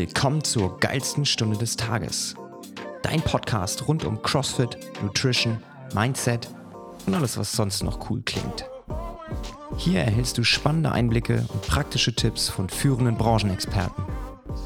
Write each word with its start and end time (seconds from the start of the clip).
Willkommen 0.00 0.42
zur 0.42 0.80
geilsten 0.80 1.26
Stunde 1.26 1.58
des 1.58 1.76
Tages. 1.76 2.34
Dein 3.02 3.20
Podcast 3.20 3.86
rund 3.86 4.02
um 4.06 4.22
CrossFit, 4.22 4.78
Nutrition, 5.02 5.62
Mindset 5.94 6.48
und 7.06 7.12
alles, 7.12 7.36
was 7.36 7.52
sonst 7.52 7.82
noch 7.82 8.08
cool 8.08 8.22
klingt. 8.22 8.64
Hier 9.76 10.00
erhältst 10.00 10.38
du 10.38 10.42
spannende 10.42 10.90
Einblicke 10.90 11.44
und 11.52 11.60
praktische 11.66 12.14
Tipps 12.14 12.48
von 12.48 12.70
führenden 12.70 13.18
Branchenexperten. 13.18 14.02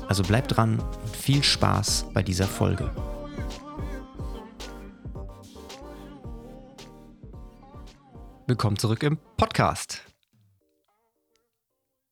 Also 0.07 0.23
bleib 0.23 0.47
dran 0.47 0.79
und 0.79 1.17
viel 1.17 1.43
Spaß 1.43 2.07
bei 2.15 2.23
dieser 2.23 2.47
Folge. 2.47 2.93
Willkommen 8.47 8.79
zurück 8.79 9.03
im 9.03 9.19
Podcast. 9.37 10.14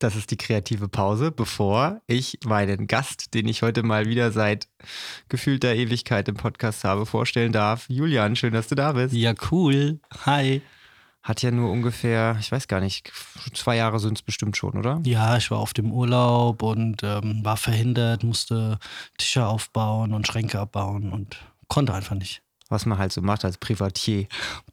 Das 0.02 0.16
ist 0.16 0.32
die 0.32 0.36
kreative 0.36 0.88
Pause, 0.88 1.30
bevor 1.30 2.00
ich 2.08 2.40
meinen 2.44 2.88
Gast, 2.88 3.34
den 3.34 3.46
ich 3.46 3.62
heute 3.62 3.84
mal 3.84 4.06
wieder 4.06 4.32
seit 4.32 4.66
gefühlter 5.28 5.76
Ewigkeit 5.76 6.26
im 6.28 6.34
Podcast 6.34 6.82
habe, 6.82 7.06
vorstellen 7.06 7.52
darf. 7.52 7.86
Julian, 7.88 8.34
schön, 8.34 8.52
dass 8.52 8.66
du 8.66 8.74
da 8.74 8.92
bist. 8.92 9.14
Ja, 9.14 9.32
cool. 9.52 10.00
Hi. 10.26 10.60
Hat 11.22 11.40
ja 11.42 11.52
nur 11.52 11.70
ungefähr, 11.70 12.36
ich 12.40 12.50
weiß 12.50 12.66
gar 12.66 12.80
nicht, 12.80 13.12
zwei 13.54 13.76
Jahre 13.76 14.00
sind 14.00 14.18
es 14.18 14.22
bestimmt 14.22 14.56
schon, 14.56 14.76
oder? 14.76 15.00
Ja, 15.06 15.36
ich 15.36 15.52
war 15.52 15.58
auf 15.58 15.72
dem 15.72 15.92
Urlaub 15.92 16.62
und 16.62 17.04
ähm, 17.04 17.44
war 17.44 17.56
verhindert, 17.56 18.24
musste 18.24 18.80
Tische 19.18 19.46
aufbauen 19.46 20.14
und 20.14 20.26
Schränke 20.26 20.58
abbauen 20.58 21.12
und 21.12 21.36
konnte 21.68 21.94
einfach 21.94 22.16
nicht. 22.16 22.42
Was 22.68 22.86
man 22.86 22.98
halt 22.98 23.12
so 23.12 23.22
macht 23.22 23.44
als 23.44 23.56
Privatier. 23.56 24.26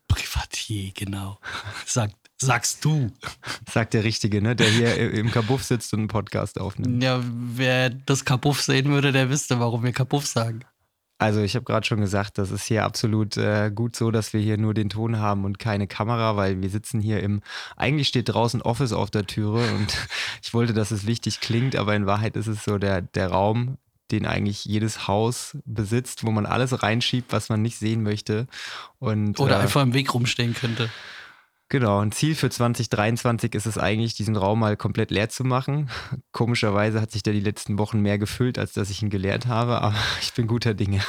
Privatier, 0.08 0.92
genau. 0.96 1.38
Sagt 1.86 2.16
Sagst 2.42 2.86
du. 2.86 3.12
Sagt 3.70 3.94
der 3.94 4.04
Richtige, 4.04 4.42
ne? 4.42 4.56
Der 4.56 4.70
hier 4.70 5.14
im 5.14 5.30
Kabuff 5.30 5.64
sitzt 5.64 5.94
und 5.94 6.00
einen 6.00 6.08
Podcast 6.08 6.60
aufnimmt. 6.60 7.04
Ja, 7.04 7.22
wer 7.24 7.90
das 7.90 8.24
Kabuff 8.24 8.62
sehen 8.62 8.90
würde, 8.90 9.12
der 9.12 9.30
wüsste, 9.30 9.60
warum 9.60 9.84
wir 9.84 9.92
Kabuff 9.92 10.26
sagen. 10.26 10.62
Also 11.18 11.42
ich 11.42 11.56
habe 11.56 11.66
gerade 11.66 11.86
schon 11.86 12.00
gesagt, 12.00 12.38
das 12.38 12.50
ist 12.50 12.64
hier 12.64 12.86
absolut 12.86 13.36
äh, 13.36 13.72
gut 13.76 13.94
so, 13.98 14.10
dass 14.10 14.32
wir 14.32 14.40
hier 14.40 14.58
nur 14.58 14.74
den 14.74 14.90
Ton 14.90 15.20
haben 15.20 15.44
und 15.44 15.60
keine 15.60 15.86
Kamera, 15.86 16.38
weil 16.38 16.62
wir 16.62 16.70
sitzen 16.70 17.02
hier 17.02 17.22
im, 17.22 17.42
eigentlich 17.76 18.08
steht 18.08 18.30
draußen 18.30 18.62
Office 18.62 18.94
auf 18.94 19.12
der 19.12 19.28
Türe 19.28 19.70
und 19.76 19.98
ich 20.42 20.54
wollte, 20.54 20.74
dass 20.74 20.92
es 20.92 21.06
wichtig 21.06 21.42
klingt, 21.42 21.76
aber 21.76 21.94
in 21.94 22.06
Wahrheit 22.06 22.38
ist 22.38 22.48
es 22.48 22.64
so 22.64 22.78
der, 22.78 23.02
der 23.02 23.32
Raum, 23.32 23.78
den 24.12 24.26
eigentlich 24.26 24.64
jedes 24.64 25.10
Haus 25.10 25.58
besitzt, 25.66 26.26
wo 26.26 26.32
man 26.32 26.46
alles 26.46 26.82
reinschiebt, 26.82 27.34
was 27.34 27.50
man 27.50 27.62
nicht 27.62 27.78
sehen 27.78 28.02
möchte. 28.02 28.48
Und, 28.98 29.42
Oder 29.42 29.58
äh, 29.58 29.64
einfach 29.64 29.84
im 29.84 29.94
Weg 29.94 30.14
rumstehen 30.14 30.54
könnte. 30.54 30.90
Genau, 31.72 32.00
ein 32.00 32.12
Ziel 32.12 32.34
für 32.34 32.50
2023 32.50 33.54
ist 33.54 33.68
es 33.68 33.78
eigentlich, 33.78 34.16
diesen 34.16 34.36
Raum 34.36 34.60
mal 34.60 34.76
komplett 34.76 35.12
leer 35.12 35.30
zu 35.30 35.44
machen. 35.44 35.92
Komischerweise 36.32 37.00
hat 37.00 37.12
sich 37.12 37.22
der 37.22 37.34
die 37.34 37.40
letzten 37.40 37.78
Wochen 37.78 38.00
mehr 38.00 38.18
gefüllt, 38.18 38.58
als 38.58 38.74
dass 38.74 38.90
ich 38.90 39.04
ihn 39.04 39.12
geleert 39.12 39.46
habe, 39.46 39.82
aber 39.82 39.96
ich 40.22 40.34
bin 40.34 40.48
guter 40.48 40.74
Dinge. 40.74 41.02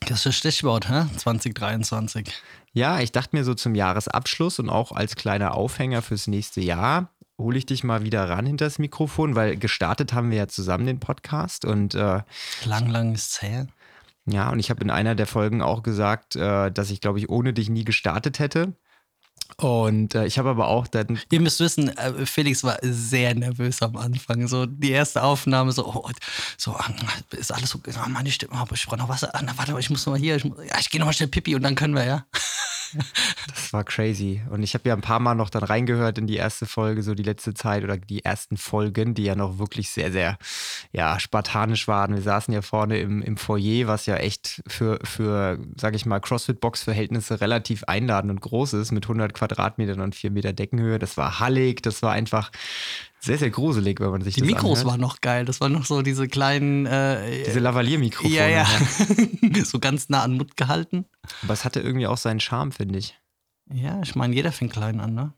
Das 0.00 0.18
ist 0.18 0.26
das 0.26 0.36
Stichwort, 0.36 0.90
hä? 0.90 1.06
2023. 1.16 2.30
Ja, 2.74 3.00
ich 3.00 3.10
dachte 3.10 3.34
mir 3.34 3.44
so 3.44 3.54
zum 3.54 3.74
Jahresabschluss 3.74 4.58
und 4.58 4.68
auch 4.68 4.92
als 4.92 5.16
kleiner 5.16 5.54
Aufhänger 5.54 6.02
fürs 6.02 6.26
nächste 6.26 6.60
Jahr 6.60 7.08
hole 7.38 7.56
ich 7.58 7.66
dich 7.66 7.84
mal 7.84 8.04
wieder 8.04 8.28
ran 8.28 8.46
hinter 8.46 8.66
das 8.66 8.78
Mikrofon, 8.78 9.34
weil 9.34 9.56
gestartet 9.56 10.12
haben 10.12 10.30
wir 10.30 10.38
ja 10.38 10.48
zusammen 10.48 10.86
den 10.86 11.00
Podcast 11.00 11.64
und 11.64 11.94
äh, 11.94 12.20
lang, 12.64 12.88
lang 12.88 13.14
ist 13.14 13.40
her. 13.42 13.66
Ja, 14.26 14.50
und 14.50 14.58
ich 14.58 14.70
habe 14.70 14.82
in 14.82 14.90
einer 14.90 15.14
der 15.14 15.26
Folgen 15.26 15.60
auch 15.60 15.82
gesagt, 15.82 16.36
äh, 16.36 16.70
dass 16.70 16.90
ich, 16.90 17.00
glaube 17.00 17.18
ich, 17.18 17.28
ohne 17.28 17.52
dich 17.52 17.68
nie 17.68 17.84
gestartet 17.84 18.38
hätte. 18.38 18.74
Und 19.58 20.14
äh, 20.14 20.26
ich 20.26 20.38
habe 20.38 20.48
aber 20.48 20.68
auch 20.68 20.86
dann. 20.86 21.20
Ihr 21.30 21.40
müsst 21.40 21.60
wissen, 21.60 21.96
äh, 21.96 22.26
Felix 22.26 22.64
war 22.64 22.78
sehr 22.82 23.34
nervös 23.34 23.82
am 23.82 23.96
Anfang. 23.96 24.48
So 24.48 24.66
die 24.66 24.90
erste 24.90 25.22
Aufnahme, 25.22 25.70
so, 25.72 25.86
oh, 25.86 26.10
so 26.56 26.72
ah, 26.72 26.90
ist 27.30 27.52
alles 27.52 27.70
so, 27.70 27.78
oh, 27.86 28.08
meine 28.08 28.30
Stimme, 28.30 28.54
aber 28.54 28.74
ich 28.74 28.86
brauche 28.86 28.96
noch 28.96 29.08
Wasser. 29.08 29.30
Ah, 29.34 29.42
na, 29.44 29.56
warte, 29.56 29.78
ich 29.78 29.90
muss 29.90 30.06
noch 30.06 30.14
mal 30.14 30.18
hier, 30.18 30.36
ich, 30.36 30.44
ja, 30.44 30.78
ich 30.80 30.90
gehe 30.90 30.98
noch 30.98 31.06
mal 31.06 31.12
schnell 31.12 31.28
Pipi 31.28 31.54
und 31.54 31.62
dann 31.62 31.74
können 31.74 31.94
wir, 31.94 32.04
ja. 32.04 32.26
Das 33.48 33.72
war 33.72 33.84
crazy. 33.84 34.42
Und 34.50 34.62
ich 34.62 34.74
habe 34.74 34.88
ja 34.88 34.94
ein 34.94 35.00
paar 35.00 35.20
Mal 35.20 35.34
noch 35.34 35.50
dann 35.50 35.62
reingehört 35.62 36.18
in 36.18 36.26
die 36.26 36.36
erste 36.36 36.66
Folge, 36.66 37.02
so 37.02 37.14
die 37.14 37.22
letzte 37.22 37.54
Zeit 37.54 37.84
oder 37.84 37.96
die 37.96 38.24
ersten 38.24 38.56
Folgen, 38.56 39.14
die 39.14 39.24
ja 39.24 39.34
noch 39.34 39.58
wirklich 39.58 39.90
sehr, 39.90 40.12
sehr 40.12 40.38
ja, 40.92 41.18
spartanisch 41.18 41.88
waren. 41.88 42.14
Wir 42.14 42.22
saßen 42.22 42.52
ja 42.52 42.62
vorne 42.62 42.98
im, 42.98 43.22
im 43.22 43.36
Foyer, 43.36 43.86
was 43.86 44.06
ja 44.06 44.16
echt 44.16 44.62
für, 44.66 44.98
für 45.04 45.58
sage 45.76 45.96
ich 45.96 46.06
mal, 46.06 46.20
CrossFit-Box-Verhältnisse 46.20 47.40
relativ 47.40 47.84
einladend 47.84 48.30
und 48.30 48.40
groß 48.40 48.74
ist, 48.74 48.92
mit 48.92 49.04
100 49.04 49.34
Quadratmetern 49.34 50.00
und 50.00 50.14
4 50.14 50.30
Meter 50.30 50.52
Deckenhöhe. 50.52 50.98
Das 50.98 51.16
war 51.16 51.40
hallig, 51.40 51.82
das 51.82 52.02
war 52.02 52.12
einfach 52.12 52.50
sehr, 53.24 53.38
sehr 53.38 53.50
gruselig, 53.50 54.00
wenn 54.00 54.10
man 54.10 54.22
sich 54.22 54.34
die 54.34 54.40
das 54.40 54.48
Die 54.48 54.54
Mikros 54.54 54.80
anhört. 54.80 54.86
waren 54.86 55.00
noch 55.00 55.20
geil. 55.20 55.44
Das 55.44 55.60
waren 55.60 55.72
noch 55.72 55.84
so 55.84 56.02
diese 56.02 56.28
kleinen. 56.28 56.86
Äh, 56.86 57.44
diese 57.44 57.60
Lavalier-Mikrofone. 57.60 58.34
Ja, 58.34 58.48
ja. 58.48 58.66
so 59.64 59.78
ganz 59.78 60.08
nah 60.08 60.22
an 60.22 60.36
Mund 60.36 60.56
gehalten. 60.56 61.06
Aber 61.42 61.52
es 61.52 61.64
hatte 61.64 61.80
irgendwie 61.80 62.06
auch 62.06 62.18
seinen 62.18 62.40
Charme, 62.40 62.72
finde 62.72 62.98
ich. 62.98 63.18
Ja, 63.72 64.00
ich 64.02 64.14
meine, 64.14 64.34
jeder 64.34 64.52
fängt 64.52 64.72
klein 64.72 65.00
an, 65.00 65.14
ne? 65.14 65.32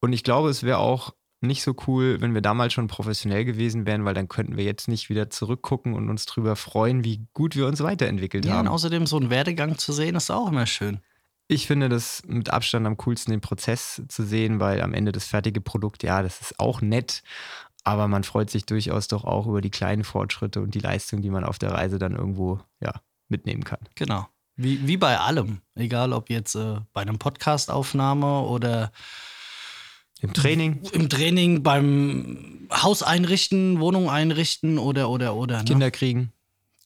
Und 0.00 0.12
ich 0.12 0.24
glaube, 0.24 0.48
es 0.48 0.62
wäre 0.62 0.78
auch 0.78 1.12
nicht 1.42 1.62
so 1.62 1.74
cool, 1.86 2.20
wenn 2.20 2.34
wir 2.34 2.42
damals 2.42 2.72
schon 2.72 2.86
professionell 2.86 3.44
gewesen 3.44 3.86
wären, 3.86 4.04
weil 4.04 4.14
dann 4.14 4.28
könnten 4.28 4.56
wir 4.56 4.64
jetzt 4.64 4.88
nicht 4.88 5.08
wieder 5.08 5.30
zurückgucken 5.30 5.94
und 5.94 6.10
uns 6.10 6.26
drüber 6.26 6.56
freuen, 6.56 7.04
wie 7.04 7.26
gut 7.32 7.56
wir 7.56 7.66
uns 7.66 7.82
weiterentwickelt 7.82 8.44
ja, 8.44 8.54
haben. 8.54 8.68
Und 8.68 8.74
außerdem 8.74 9.06
so 9.06 9.16
einen 9.16 9.30
Werdegang 9.30 9.78
zu 9.78 9.92
sehen, 9.92 10.16
ist 10.16 10.30
auch 10.30 10.48
immer 10.48 10.66
schön. 10.66 11.00
Ich 11.50 11.66
finde 11.66 11.88
das 11.88 12.22
mit 12.28 12.50
Abstand 12.50 12.86
am 12.86 12.96
coolsten, 12.98 13.32
den 13.32 13.40
Prozess 13.40 14.00
zu 14.06 14.22
sehen, 14.22 14.60
weil 14.60 14.80
am 14.80 14.94
Ende 14.94 15.10
das 15.10 15.26
fertige 15.26 15.60
Produkt, 15.60 16.04
ja, 16.04 16.22
das 16.22 16.40
ist 16.40 16.60
auch 16.60 16.80
nett, 16.80 17.24
aber 17.82 18.06
man 18.06 18.22
freut 18.22 18.50
sich 18.50 18.66
durchaus 18.66 19.08
doch 19.08 19.24
auch 19.24 19.48
über 19.48 19.60
die 19.60 19.70
kleinen 19.70 20.04
Fortschritte 20.04 20.60
und 20.60 20.76
die 20.76 20.78
Leistung, 20.78 21.22
die 21.22 21.30
man 21.30 21.42
auf 21.42 21.58
der 21.58 21.72
Reise 21.72 21.98
dann 21.98 22.14
irgendwo, 22.14 22.60
ja, 22.80 22.92
mitnehmen 23.28 23.64
kann. 23.64 23.80
Genau. 23.96 24.28
Wie, 24.54 24.86
wie 24.86 24.96
bei 24.96 25.18
allem. 25.18 25.60
Egal 25.74 26.12
ob 26.12 26.30
jetzt 26.30 26.54
äh, 26.54 26.76
bei 26.92 27.00
einem 27.00 27.18
Podcast-Aufnahme 27.18 28.42
oder 28.42 28.92
im 30.20 30.32
Training. 30.32 30.82
Im 30.92 31.08
Training, 31.08 31.64
beim 31.64 32.68
Haus 32.70 33.02
einrichten, 33.02 33.80
Wohnung 33.80 34.08
einrichten 34.08 34.78
oder, 34.78 35.10
oder, 35.10 35.34
oder. 35.34 35.58
Ne? 35.58 35.64
Kinder 35.64 35.90
kriegen. 35.90 36.32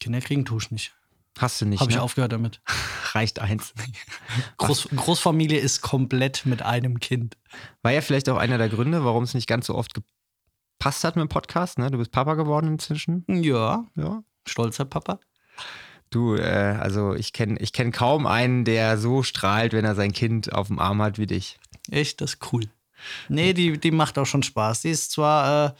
Kinder 0.00 0.22
kriegen 0.22 0.46
tue 0.46 0.56
ich 0.62 0.70
nicht. 0.70 0.94
Hast 1.38 1.60
du 1.60 1.66
nicht. 1.66 1.80
Habe 1.80 1.90
ne? 1.90 1.96
ich 1.96 2.00
aufgehört 2.00 2.32
damit. 2.32 2.60
Reicht 3.12 3.40
eins. 3.40 3.74
Groß, 4.58 4.88
Großfamilie 4.94 5.58
ist 5.58 5.80
komplett 5.80 6.46
mit 6.46 6.62
einem 6.62 7.00
Kind. 7.00 7.36
War 7.82 7.92
ja 7.92 8.00
vielleicht 8.00 8.28
auch 8.28 8.36
einer 8.36 8.58
der 8.58 8.68
Gründe, 8.68 9.04
warum 9.04 9.24
es 9.24 9.34
nicht 9.34 9.48
ganz 9.48 9.66
so 9.66 9.74
oft 9.74 9.92
gepasst 9.94 11.04
hat 11.04 11.16
mit 11.16 11.22
dem 11.22 11.28
Podcast. 11.28 11.78
Ne? 11.78 11.90
Du 11.90 11.98
bist 11.98 12.12
Papa 12.12 12.34
geworden 12.34 12.68
inzwischen. 12.68 13.24
Ja, 13.28 13.84
ja. 13.96 14.22
Stolzer 14.46 14.84
Papa. 14.84 15.18
Du, 16.10 16.36
äh, 16.36 16.76
also 16.78 17.14
ich 17.14 17.32
kenne 17.32 17.58
ich 17.58 17.72
kenn 17.72 17.90
kaum 17.90 18.26
einen, 18.26 18.64
der 18.64 18.98
so 18.98 19.22
strahlt, 19.22 19.72
wenn 19.72 19.84
er 19.84 19.96
sein 19.96 20.12
Kind 20.12 20.52
auf 20.52 20.68
dem 20.68 20.78
Arm 20.78 21.02
hat 21.02 21.18
wie 21.18 21.26
dich. 21.26 21.58
Echt, 21.90 22.20
das 22.20 22.34
ist 22.34 22.52
cool. 22.52 22.64
Nee, 23.28 23.52
die, 23.52 23.78
die 23.78 23.90
macht 23.90 24.18
auch 24.18 24.26
schon 24.26 24.42
Spaß. 24.42 24.82
Die 24.82 24.90
ist 24.90 25.10
zwar 25.10 25.66
äh, 25.66 25.72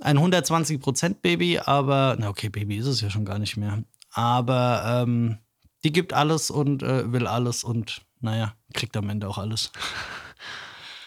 ein 0.00 0.18
120% 0.18 1.16
Baby, 1.22 1.58
aber, 1.58 2.16
na 2.18 2.28
okay, 2.28 2.48
Baby 2.48 2.76
ist 2.76 2.86
es 2.86 3.00
ja 3.00 3.10
schon 3.10 3.24
gar 3.24 3.38
nicht 3.38 3.56
mehr. 3.56 3.84
Aber 4.12 5.04
ähm, 5.06 5.38
die 5.84 5.92
gibt 5.92 6.12
alles 6.12 6.50
und 6.50 6.82
äh, 6.82 7.12
will 7.12 7.26
alles 7.26 7.64
und 7.64 8.02
naja, 8.20 8.54
kriegt 8.72 8.96
am 8.96 9.08
Ende 9.08 9.28
auch 9.28 9.38
alles. 9.38 9.72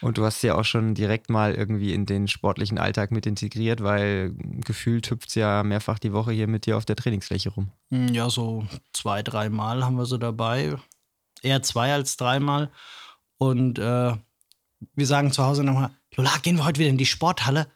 Und 0.01 0.17
du 0.17 0.25
hast 0.25 0.41
sie 0.41 0.47
ja 0.47 0.55
auch 0.55 0.65
schon 0.65 0.93
direkt 0.93 1.29
mal 1.29 1.55
irgendwie 1.55 1.93
in 1.93 2.05
den 2.05 2.27
sportlichen 2.27 2.77
Alltag 2.77 3.11
mit 3.11 3.25
integriert, 3.25 3.81
weil 3.81 4.35
gefühlt 4.63 5.09
hüpft 5.09 5.31
sie 5.31 5.39
ja 5.39 5.63
mehrfach 5.63 5.97
die 5.97 6.13
Woche 6.13 6.31
hier 6.31 6.47
mit 6.47 6.65
dir 6.65 6.77
auf 6.77 6.85
der 6.85 6.95
Trainingsfläche 6.95 7.49
rum. 7.49 7.71
Ja, 7.89 8.29
so 8.29 8.67
zwei, 8.93 9.23
dreimal 9.23 9.83
haben 9.83 9.97
wir 9.97 10.05
sie 10.05 10.19
dabei. 10.19 10.75
Eher 11.41 11.63
zwei 11.63 11.93
als 11.93 12.17
dreimal. 12.17 12.69
Und 13.37 13.79
äh, 13.79 14.13
wir 14.93 15.07
sagen 15.07 15.31
zu 15.31 15.43
Hause 15.43 15.63
nochmal, 15.63 15.91
Lola, 16.15 16.31
gehen 16.41 16.57
wir 16.57 16.65
heute 16.65 16.79
wieder 16.79 16.89
in 16.89 16.97
die 16.97 17.05
Sporthalle? 17.05 17.67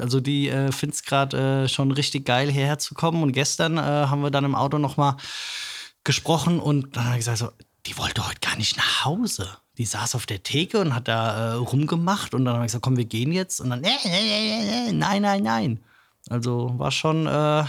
Also 0.00 0.20
die 0.20 0.48
äh, 0.48 0.72
findet 0.72 0.96
es 0.96 1.02
gerade 1.04 1.64
äh, 1.64 1.68
schon 1.68 1.92
richtig 1.92 2.24
geil, 2.24 2.50
hierher 2.50 2.78
zu 2.78 2.94
kommen. 2.94 3.22
Und 3.22 3.32
gestern 3.32 3.78
äh, 3.78 3.80
haben 3.80 4.22
wir 4.22 4.30
dann 4.30 4.44
im 4.44 4.54
Auto 4.54 4.78
nochmal 4.78 5.16
gesprochen 6.04 6.58
und 6.58 6.96
dann 6.96 7.04
habe 7.04 7.14
ich 7.14 7.20
gesagt, 7.20 7.38
so, 7.38 7.50
die 7.86 7.96
wollte 7.98 8.26
heute 8.26 8.40
gar 8.40 8.56
nicht 8.56 8.76
nach 8.76 9.04
Hause. 9.04 9.48
Die 9.76 9.84
saß 9.84 10.14
auf 10.14 10.26
der 10.26 10.42
Theke 10.42 10.80
und 10.80 10.94
hat 10.94 11.06
da 11.06 11.52
äh, 11.52 11.54
rumgemacht 11.54 12.34
und 12.34 12.44
dann 12.44 12.54
habe 12.54 12.64
ich 12.64 12.68
gesagt, 12.68 12.84
komm, 12.84 12.96
wir 12.96 13.04
gehen 13.04 13.30
jetzt. 13.30 13.60
Und 13.60 13.70
dann, 13.70 13.80
nein, 13.80 15.22
nein, 15.22 15.42
nein. 15.42 15.80
Also 16.28 16.74
war 16.76 16.90
schon, 16.90 17.26
äh, 17.26 17.64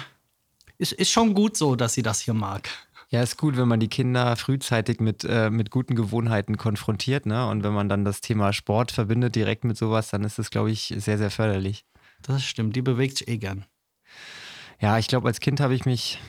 ist, 0.77 0.93
ist 0.93 1.11
schon 1.11 1.33
gut 1.33 1.55
so, 1.55 1.75
dass 1.75 1.93
sie 1.93 2.01
das 2.01 2.21
hier 2.21 2.33
mag. 2.33 2.69
Ja, 3.09 3.23
ist 3.23 3.37
gut, 3.37 3.57
wenn 3.57 3.67
man 3.67 3.79
die 3.79 3.87
Kinder 3.87 4.35
frühzeitig 4.35 4.99
mit, 4.99 5.23
äh, 5.23 5.49
mit 5.49 5.71
guten 5.71 5.95
Gewohnheiten 5.95 6.57
konfrontiert, 6.57 7.25
ne? 7.25 7.47
Und 7.47 7.63
wenn 7.63 7.73
man 7.73 7.89
dann 7.89 8.05
das 8.05 8.21
Thema 8.21 8.53
Sport 8.53 8.91
verbindet 8.91 9.35
direkt 9.35 9.63
mit 9.63 9.77
sowas, 9.77 10.09
dann 10.09 10.23
ist 10.23 10.37
das, 10.37 10.51
glaube 10.51 10.69
ich, 10.69 10.93
sehr, 10.97 11.17
sehr 11.17 11.31
förderlich. 11.31 11.85
Das 12.21 12.43
stimmt, 12.43 12.75
die 12.75 12.81
bewegt 12.81 13.17
sich 13.17 13.27
eh 13.27 13.37
gern. 13.37 13.65
Ja, 14.79 14.97
ich 14.97 15.07
glaube, 15.07 15.27
als 15.27 15.39
Kind 15.39 15.59
habe 15.59 15.75
ich 15.75 15.85
mich 15.85 16.19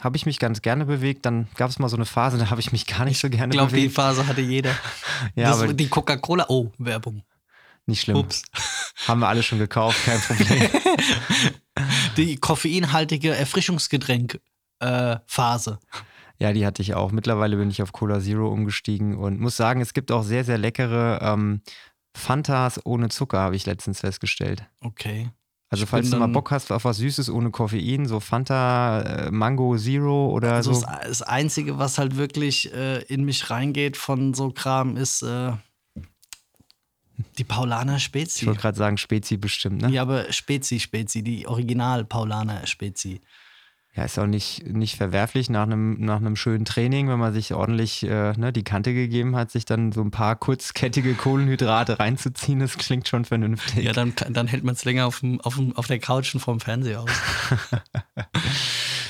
habe 0.00 0.16
ich 0.16 0.26
mich 0.26 0.38
ganz 0.38 0.62
gerne 0.62 0.84
bewegt. 0.84 1.26
Dann 1.26 1.48
gab 1.56 1.70
es 1.70 1.78
mal 1.78 1.88
so 1.88 1.96
eine 1.96 2.06
Phase, 2.06 2.38
da 2.38 2.50
habe 2.50 2.60
ich 2.60 2.70
mich 2.72 2.86
gar 2.86 3.04
nicht 3.04 3.18
so 3.18 3.28
gerne 3.28 3.52
ich 3.52 3.58
glaub, 3.58 3.70
bewegt. 3.70 3.88
Ich 3.88 3.94
glaube, 3.94 4.10
die 4.10 4.16
Phase 4.16 4.28
hatte 4.28 4.40
jeder. 4.40 4.70
ja, 5.34 5.50
das, 5.50 5.62
aber 5.62 5.74
die 5.74 5.88
Coca-Cola, 5.88 6.46
oh, 6.48 6.70
Werbung. 6.78 7.24
Nicht 7.86 8.02
schlimm. 8.02 8.18
Ups. 8.18 8.44
Haben 9.08 9.18
wir 9.20 9.28
alle 9.28 9.42
schon 9.42 9.58
gekauft, 9.58 9.98
kein 10.04 10.20
Problem. 10.20 10.68
Die 12.16 12.36
koffeinhaltige 12.36 13.34
Erfrischungsgetränk-Phase. 13.34 15.78
Ja, 16.40 16.52
die 16.52 16.66
hatte 16.66 16.82
ich 16.82 16.94
auch. 16.94 17.12
Mittlerweile 17.12 17.56
bin 17.56 17.70
ich 17.70 17.80
auf 17.80 17.92
Cola 17.92 18.20
Zero 18.20 18.48
umgestiegen 18.48 19.16
und 19.16 19.40
muss 19.40 19.56
sagen, 19.56 19.80
es 19.80 19.94
gibt 19.94 20.12
auch 20.12 20.24
sehr, 20.24 20.44
sehr 20.44 20.58
leckere 20.58 21.20
ähm, 21.22 21.62
Fantas 22.18 22.84
ohne 22.84 23.08
Zucker, 23.08 23.38
habe 23.38 23.56
ich 23.56 23.64
letztens 23.66 24.00
festgestellt. 24.00 24.64
Okay. 24.80 25.30
Also 25.70 25.84
Ich 25.84 25.90
falls 25.90 26.08
du 26.10 26.16
mal 26.16 26.28
Bock 26.28 26.50
hast 26.50 26.72
auf 26.72 26.84
was 26.86 26.96
Süßes 26.96 27.28
ohne 27.28 27.50
Koffein, 27.50 28.06
so 28.06 28.20
Fanta, 28.20 29.02
äh, 29.02 29.30
Mango 29.30 29.76
Zero 29.76 30.30
oder 30.30 30.54
Also 30.54 30.72
so. 30.72 30.80
das, 30.86 31.00
das 31.06 31.22
Einzige, 31.22 31.78
was 31.78 31.98
halt 31.98 32.16
wirklich 32.16 32.72
äh, 32.72 33.02
in 33.02 33.24
mich 33.24 33.50
reingeht 33.50 33.96
von 33.98 34.32
so 34.32 34.50
Kram, 34.50 34.96
ist 34.96 35.20
äh, 35.22 35.52
die 37.36 37.44
Paulaner 37.44 37.96
Ich 37.96 38.04
Spezi. 38.04 38.46
wollte 38.46 38.60
gerade 38.60 38.78
sagen, 38.78 38.96
Spezi 38.96 39.36
bestimmt, 39.36 39.82
ne? 39.82 39.90
Ja, 39.90 40.02
aber 40.02 40.32
Spezi, 40.32 40.80
Spezi, 40.80 41.22
die 41.22 41.46
Original 41.46 42.04
Paulaner 42.04 42.66
Spezi. 42.66 43.20
Ja, 43.98 44.04
ist 44.04 44.16
auch 44.16 44.28
nicht, 44.28 44.64
nicht 44.64 44.94
verwerflich 44.94 45.50
nach 45.50 45.64
einem, 45.64 45.96
nach 45.98 46.18
einem 46.18 46.36
schönen 46.36 46.64
Training, 46.64 47.08
wenn 47.08 47.18
man 47.18 47.32
sich 47.32 47.52
ordentlich 47.52 48.04
äh, 48.04 48.32
ne, 48.34 48.52
die 48.52 48.62
Kante 48.62 48.94
gegeben 48.94 49.34
hat, 49.34 49.50
sich 49.50 49.64
dann 49.64 49.90
so 49.90 50.00
ein 50.02 50.12
paar 50.12 50.36
kurzkettige 50.36 51.14
Kohlenhydrate 51.14 51.98
reinzuziehen. 51.98 52.60
Das 52.60 52.78
klingt 52.78 53.08
schon 53.08 53.24
vernünftig. 53.24 53.82
Ja, 53.82 53.92
dann, 53.92 54.14
dann 54.30 54.46
hält 54.46 54.62
man 54.62 54.76
es 54.76 54.84
länger 54.84 55.08
auf, 55.08 55.18
dem, 55.18 55.40
auf, 55.40 55.56
dem, 55.56 55.74
auf 55.74 55.88
der 55.88 55.98
Couch 55.98 56.32
und 56.32 56.38
vorm 56.38 56.60
Fernseher 56.60 57.00
aus. 57.00 57.10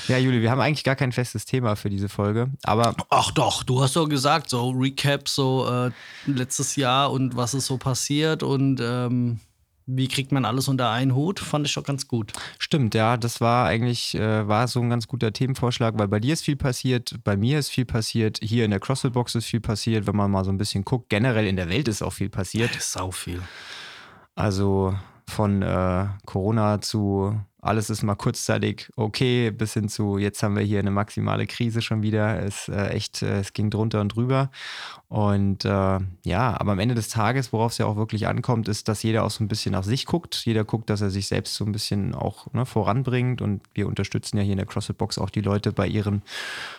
Ja, 0.07 0.17
Juli, 0.17 0.41
wir 0.41 0.49
haben 0.49 0.59
eigentlich 0.59 0.83
gar 0.83 0.95
kein 0.95 1.11
festes 1.11 1.45
Thema 1.45 1.75
für 1.75 1.91
diese 1.91 2.09
Folge, 2.09 2.49
aber 2.63 2.95
Ach 3.11 3.29
doch, 3.29 3.61
du 3.61 3.83
hast 3.83 3.95
doch 3.95 4.09
gesagt, 4.09 4.49
so 4.49 4.71
Recap, 4.71 5.29
so 5.29 5.69
äh, 5.69 5.91
letztes 6.25 6.75
Jahr 6.77 7.11
und 7.11 7.35
was 7.35 7.53
ist 7.53 7.67
so 7.67 7.77
passiert 7.77 8.41
und 8.41 8.81
ähm, 8.81 9.39
wie 9.95 10.07
kriegt 10.07 10.31
man 10.31 10.45
alles 10.45 10.67
unter 10.67 10.89
einen 10.89 11.15
Hut, 11.15 11.39
fand 11.39 11.67
ich 11.67 11.73
doch 11.73 11.83
ganz 11.83 12.07
gut. 12.07 12.33
stimmt, 12.57 12.95
ja, 12.95 13.17
das 13.17 13.41
war 13.41 13.65
eigentlich 13.65 14.15
äh, 14.15 14.47
war 14.47 14.67
so 14.67 14.79
ein 14.81 14.89
ganz 14.89 15.07
guter 15.07 15.33
Themenvorschlag, 15.33 15.97
weil 15.97 16.07
bei 16.07 16.19
dir 16.19 16.33
ist 16.33 16.43
viel 16.43 16.55
passiert, 16.55 17.15
bei 17.23 17.37
mir 17.37 17.59
ist 17.59 17.69
viel 17.69 17.85
passiert, 17.85 18.39
hier 18.41 18.65
in 18.65 18.71
der 18.71 18.79
CrossFit 18.79 19.13
Box 19.13 19.35
ist 19.35 19.45
viel 19.45 19.61
passiert, 19.61 20.07
wenn 20.07 20.15
man 20.15 20.31
mal 20.31 20.43
so 20.43 20.51
ein 20.51 20.57
bisschen 20.57 20.85
guckt. 20.85 21.09
Generell 21.09 21.47
in 21.47 21.55
der 21.55 21.69
Welt 21.69 21.87
ist 21.87 22.01
auch 22.01 22.13
viel 22.13 22.29
passiert. 22.29 22.71
Sau 22.79 23.11
viel. 23.11 23.41
Also 24.35 24.95
von 25.29 25.61
äh, 25.61 26.07
Corona 26.25 26.81
zu 26.81 27.39
alles 27.61 27.89
ist 27.89 28.03
mal 28.03 28.15
kurzzeitig 28.15 28.89
okay, 28.95 29.51
bis 29.51 29.73
hin 29.73 29.89
zu 29.89 30.17
jetzt 30.17 30.41
haben 30.43 30.55
wir 30.55 30.63
hier 30.63 30.79
eine 30.79 30.91
maximale 30.91 31.45
Krise 31.45 31.81
schon 31.81 32.01
wieder. 32.01 32.41
Es 32.41 32.69
äh, 32.69 32.87
echt, 32.87 33.21
äh, 33.21 33.39
es 33.39 33.51
ging 33.51 33.69
drunter 33.69 33.99
und 33.99 34.15
drüber. 34.15 34.49
Und 35.09 35.65
äh, 35.65 35.99
ja, 36.23 36.59
aber 36.59 36.71
am 36.71 36.79
Ende 36.79 36.95
des 36.95 37.09
Tages, 37.09 37.51
worauf 37.51 37.73
es 37.73 37.77
ja 37.77 37.85
auch 37.85 37.97
wirklich 37.97 38.27
ankommt, 38.27 38.69
ist, 38.69 38.87
dass 38.87 39.03
jeder 39.03 39.25
auch 39.25 39.31
so 39.31 39.43
ein 39.43 39.49
bisschen 39.49 39.73
nach 39.73 39.83
sich 39.83 40.05
guckt. 40.05 40.41
Jeder 40.45 40.63
guckt, 40.63 40.89
dass 40.89 41.01
er 41.01 41.09
sich 41.09 41.27
selbst 41.27 41.55
so 41.55 41.65
ein 41.65 41.73
bisschen 41.73 42.15
auch 42.15 42.51
ne, 42.53 42.65
voranbringt. 42.65 43.41
Und 43.41 43.61
wir 43.73 43.87
unterstützen 43.87 44.37
ja 44.37 44.43
hier 44.43 44.53
in 44.53 44.57
der 44.57 44.65
CrossFit 44.65 44.97
Box 44.97 45.17
auch 45.17 45.29
die 45.29 45.41
Leute 45.41 45.73
bei 45.73 45.87
ihren 45.87 46.21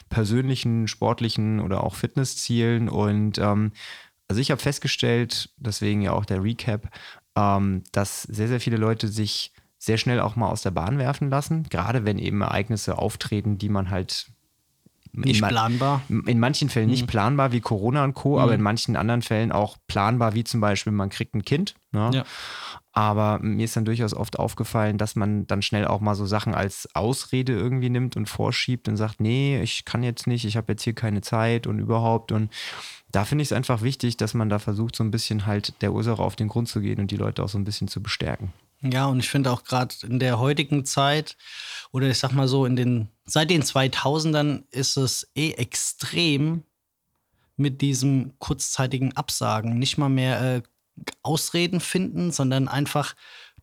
persönlichen, 0.08 0.88
sportlichen 0.88 1.60
oder 1.60 1.84
auch 1.84 1.94
Fitnesszielen. 1.94 2.88
Und 2.88 3.38
ähm, 3.38 3.72
also 4.28 4.40
ich 4.40 4.50
habe 4.52 4.62
festgestellt, 4.62 5.50
deswegen 5.58 6.02
ja 6.02 6.12
auch 6.12 6.24
der 6.24 6.42
Recap, 6.42 6.88
ähm, 7.36 7.82
dass 7.92 8.22
sehr, 8.22 8.48
sehr 8.48 8.60
viele 8.60 8.76
Leute 8.76 9.08
sich 9.08 9.52
sehr 9.78 9.96
schnell 9.98 10.20
auch 10.20 10.36
mal 10.36 10.48
aus 10.48 10.62
der 10.62 10.72
Bahn 10.72 10.98
werfen 10.98 11.30
lassen, 11.30 11.64
gerade 11.70 12.04
wenn 12.04 12.18
eben 12.18 12.42
Ereignisse 12.42 12.98
auftreten, 12.98 13.56
die 13.56 13.68
man 13.70 13.88
halt 13.90 14.26
Nicht 15.12 15.40
in, 15.40 15.48
planbar. 15.48 16.02
in 16.08 16.38
manchen 16.38 16.68
Fällen 16.68 16.90
nicht 16.90 17.06
planbar 17.06 17.52
wie 17.52 17.60
Corona 17.60 18.04
und 18.04 18.14
Co., 18.14 18.38
aber 18.38 18.52
Mhm. 18.52 18.58
in 18.58 18.62
manchen 18.62 18.96
anderen 18.96 19.22
Fällen 19.22 19.52
auch 19.52 19.76
planbar, 19.86 20.34
wie 20.34 20.44
zum 20.44 20.60
Beispiel, 20.60 20.92
man 20.92 21.08
kriegt 21.08 21.34
ein 21.34 21.44
Kind. 21.44 21.74
Ne? 21.92 22.10
Ja. 22.12 22.24
Aber 22.92 23.38
mir 23.40 23.64
ist 23.64 23.76
dann 23.76 23.84
durchaus 23.84 24.14
oft 24.14 24.38
aufgefallen, 24.38 24.98
dass 24.98 25.14
man 25.14 25.46
dann 25.46 25.62
schnell 25.62 25.86
auch 25.86 26.00
mal 26.00 26.16
so 26.16 26.26
Sachen 26.26 26.54
als 26.54 26.88
Ausrede 26.94 27.52
irgendwie 27.52 27.88
nimmt 27.88 28.16
und 28.16 28.28
vorschiebt 28.28 28.88
und 28.88 28.96
sagt, 28.96 29.20
nee, 29.20 29.60
ich 29.62 29.84
kann 29.84 30.02
jetzt 30.02 30.26
nicht, 30.26 30.44
ich 30.44 30.56
habe 30.56 30.72
jetzt 30.72 30.82
hier 30.82 30.94
keine 30.94 31.20
Zeit 31.20 31.68
und 31.68 31.78
überhaupt. 31.78 32.32
Und 32.32 32.50
da 33.12 33.24
finde 33.24 33.42
ich 33.42 33.48
es 33.48 33.52
einfach 33.52 33.82
wichtig, 33.82 34.16
dass 34.16 34.34
man 34.34 34.48
da 34.48 34.58
versucht, 34.58 34.96
so 34.96 35.04
ein 35.04 35.12
bisschen 35.12 35.46
halt 35.46 35.80
der 35.82 35.92
Ursache 35.92 36.22
auf 36.22 36.34
den 36.34 36.48
Grund 36.48 36.68
zu 36.68 36.80
gehen 36.80 36.98
und 36.98 37.12
die 37.12 37.16
Leute 37.16 37.44
auch 37.44 37.48
so 37.48 37.58
ein 37.58 37.64
bisschen 37.64 37.86
zu 37.86 38.02
bestärken. 38.02 38.52
Ja, 38.82 39.06
und 39.06 39.20
ich 39.20 39.28
finde 39.28 39.52
auch 39.52 39.62
gerade 39.62 39.94
in 40.02 40.18
der 40.18 40.38
heutigen 40.38 40.84
Zeit 40.84 41.36
oder 41.92 42.08
ich 42.08 42.18
sag 42.18 42.32
mal 42.32 42.48
so 42.48 42.64
in 42.64 42.76
den 42.76 43.08
seit 43.26 43.50
den 43.50 43.62
2000ern 43.62 44.64
ist 44.70 44.96
es 44.96 45.30
eh 45.34 45.52
extrem 45.52 46.64
mit 47.56 47.82
diesem 47.82 48.32
kurzzeitigen 48.38 49.14
Absagen, 49.16 49.78
nicht 49.78 49.98
mal 49.98 50.08
mehr 50.08 50.40
äh, 50.56 50.62
Ausreden 51.22 51.80
finden, 51.80 52.32
sondern 52.32 52.68
einfach 52.68 53.14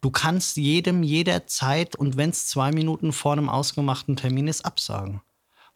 du 0.01 0.11
kannst 0.11 0.57
jedem 0.57 1.03
jederzeit 1.03 1.95
und 1.95 2.17
wenn 2.17 2.29
es 2.29 2.47
zwei 2.47 2.71
Minuten 2.71 3.13
vor 3.13 3.33
einem 3.33 3.49
ausgemachten 3.49 4.15
Termin 4.15 4.47
ist 4.47 4.65
absagen. 4.65 5.21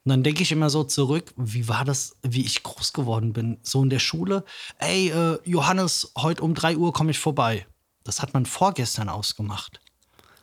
Und 0.03 0.09
dann 0.09 0.23
denke 0.23 0.41
ich 0.41 0.51
immer 0.51 0.69
so 0.69 0.83
zurück, 0.83 1.31
wie 1.37 1.67
war 1.67 1.85
das, 1.85 2.15
wie 2.23 2.43
ich 2.43 2.63
groß 2.63 2.93
geworden 2.93 3.33
bin, 3.33 3.59
so 3.61 3.83
in 3.83 3.91
der 3.91 3.99
Schule. 3.99 4.43
Ey, 4.79 5.09
äh, 5.09 5.37
Johannes, 5.45 6.11
heute 6.17 6.41
um 6.41 6.55
3 6.55 6.77
Uhr 6.77 6.91
komme 6.91 7.11
ich 7.11 7.19
vorbei. 7.19 7.67
Das 8.03 8.21
hat 8.21 8.33
man 8.33 8.47
vorgestern 8.47 9.09
ausgemacht. 9.09 9.79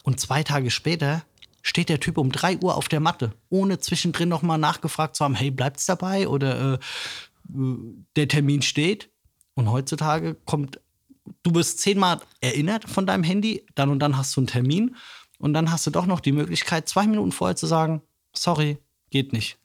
Und 0.04 0.20
zwei 0.20 0.44
Tage 0.44 0.70
später 0.70 1.24
steht 1.62 1.88
der 1.88 1.98
Typ 1.98 2.18
um 2.18 2.30
3 2.30 2.58
Uhr 2.58 2.76
auf 2.76 2.88
der 2.88 3.00
Matte, 3.00 3.32
ohne 3.48 3.80
zwischendrin 3.80 4.28
nochmal 4.28 4.58
nachgefragt 4.58 5.16
zu 5.16 5.24
haben, 5.24 5.34
hey, 5.34 5.50
bleibt's 5.50 5.86
dabei 5.86 6.28
oder 6.28 6.74
äh, 6.74 6.78
äh, 7.54 7.76
der 8.14 8.28
Termin 8.28 8.62
steht. 8.62 9.10
Und 9.54 9.72
heutzutage 9.72 10.36
kommt, 10.44 10.80
du 11.42 11.54
wirst 11.54 11.80
zehnmal 11.80 12.20
erinnert 12.40 12.88
von 12.88 13.06
deinem 13.06 13.22
Handy, 13.22 13.66
dann 13.74 13.90
und 13.90 13.98
dann 14.00 14.16
hast 14.16 14.36
du 14.36 14.40
einen 14.40 14.46
Termin 14.46 14.96
und 15.38 15.52
dann 15.54 15.70
hast 15.70 15.86
du 15.86 15.90
doch 15.90 16.06
noch 16.06 16.20
die 16.20 16.32
Möglichkeit, 16.32 16.88
zwei 16.88 17.06
Minuten 17.06 17.32
vorher 17.32 17.56
zu 17.56 17.66
sagen, 17.66 18.02
sorry, 18.34 18.78
geht 19.10 19.32
nicht. 19.32 19.58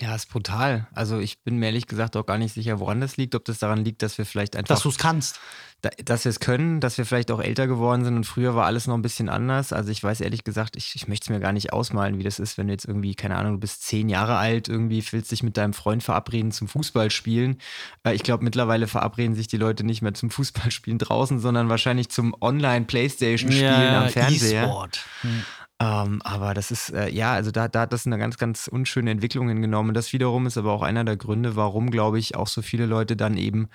Ja, 0.00 0.14
ist 0.14 0.26
brutal. 0.30 0.86
Also 0.92 1.18
ich 1.18 1.42
bin 1.42 1.56
mir 1.56 1.66
ehrlich 1.66 1.86
gesagt 1.86 2.16
auch 2.16 2.24
gar 2.24 2.38
nicht 2.38 2.54
sicher, 2.54 2.78
woran 2.78 3.00
das 3.00 3.16
liegt. 3.16 3.34
Ob 3.34 3.44
das 3.44 3.58
daran 3.58 3.84
liegt, 3.84 4.02
dass 4.02 4.16
wir 4.16 4.26
vielleicht 4.26 4.54
einfach 4.54 4.74
Dass 4.74 4.82
du 4.82 4.90
es 4.90 4.98
kannst. 4.98 5.40
da, 5.80 5.90
dass 6.04 6.24
wir 6.24 6.30
es 6.30 6.38
können, 6.38 6.80
dass 6.80 6.98
wir 6.98 7.04
vielleicht 7.04 7.32
auch 7.32 7.40
älter 7.40 7.66
geworden 7.66 8.04
sind 8.04 8.16
und 8.16 8.24
früher 8.24 8.54
war 8.54 8.66
alles 8.66 8.86
noch 8.86 8.94
ein 8.94 9.02
bisschen 9.02 9.28
anders. 9.28 9.72
Also 9.72 9.90
ich 9.90 10.02
weiß 10.02 10.20
ehrlich 10.20 10.44
gesagt, 10.44 10.76
ich, 10.76 10.94
ich 10.94 11.08
möchte 11.08 11.24
es 11.24 11.30
mir 11.30 11.40
gar 11.40 11.52
nicht 11.52 11.72
ausmalen, 11.72 12.18
wie 12.18 12.22
das 12.22 12.38
ist, 12.38 12.58
wenn 12.58 12.68
du 12.68 12.72
jetzt 12.72 12.84
irgendwie, 12.84 13.14
keine 13.16 13.36
Ahnung, 13.36 13.54
du 13.54 13.58
bist 13.58 13.82
zehn 13.82 14.08
Jahre 14.08 14.36
alt, 14.36 14.68
irgendwie 14.68 15.04
willst 15.10 15.32
dich 15.32 15.42
mit 15.42 15.56
deinem 15.56 15.72
Freund 15.72 16.02
verabreden 16.02 16.52
zum 16.52 16.68
Fußballspielen. 16.68 17.58
Äh, 18.04 18.14
ich 18.14 18.22
glaube, 18.22 18.44
mittlerweile 18.44 18.86
verabreden 18.86 19.34
sich 19.34 19.48
die 19.48 19.56
Leute 19.56 19.84
nicht 19.84 20.02
mehr 20.02 20.14
zum 20.14 20.30
Fußballspielen 20.38 20.98
draußen, 21.00 21.40
sondern 21.40 21.68
wahrscheinlich 21.68 22.08
zum 22.08 22.36
Online-Playstation-Spielen 22.40 23.94
am 23.94 24.08
Fernseher. 24.10 24.64
E-Sport. 24.64 25.00
Hm. 25.22 25.44
Ähm, 25.80 26.20
aber 26.22 26.54
das 26.54 26.72
ist, 26.72 26.90
äh, 26.90 27.08
ja, 27.08 27.32
also 27.32 27.52
da, 27.52 27.68
da 27.68 27.82
hat 27.82 27.92
das 27.92 28.04
eine 28.04 28.18
ganz, 28.18 28.36
ganz 28.36 28.66
unschöne 28.66 29.12
Entwicklung 29.12 29.48
hingenommen. 29.48 29.94
Das 29.94 30.12
wiederum 30.12 30.46
ist 30.46 30.58
aber 30.58 30.72
auch 30.72 30.82
einer 30.82 31.04
der 31.04 31.16
Gründe, 31.16 31.54
warum, 31.54 31.90
glaube 31.90 32.18
ich, 32.18 32.34
auch 32.34 32.48
so 32.48 32.62
viele 32.62 32.84
Leute 32.86 33.16
dann 33.16 33.36
eben 33.36 33.68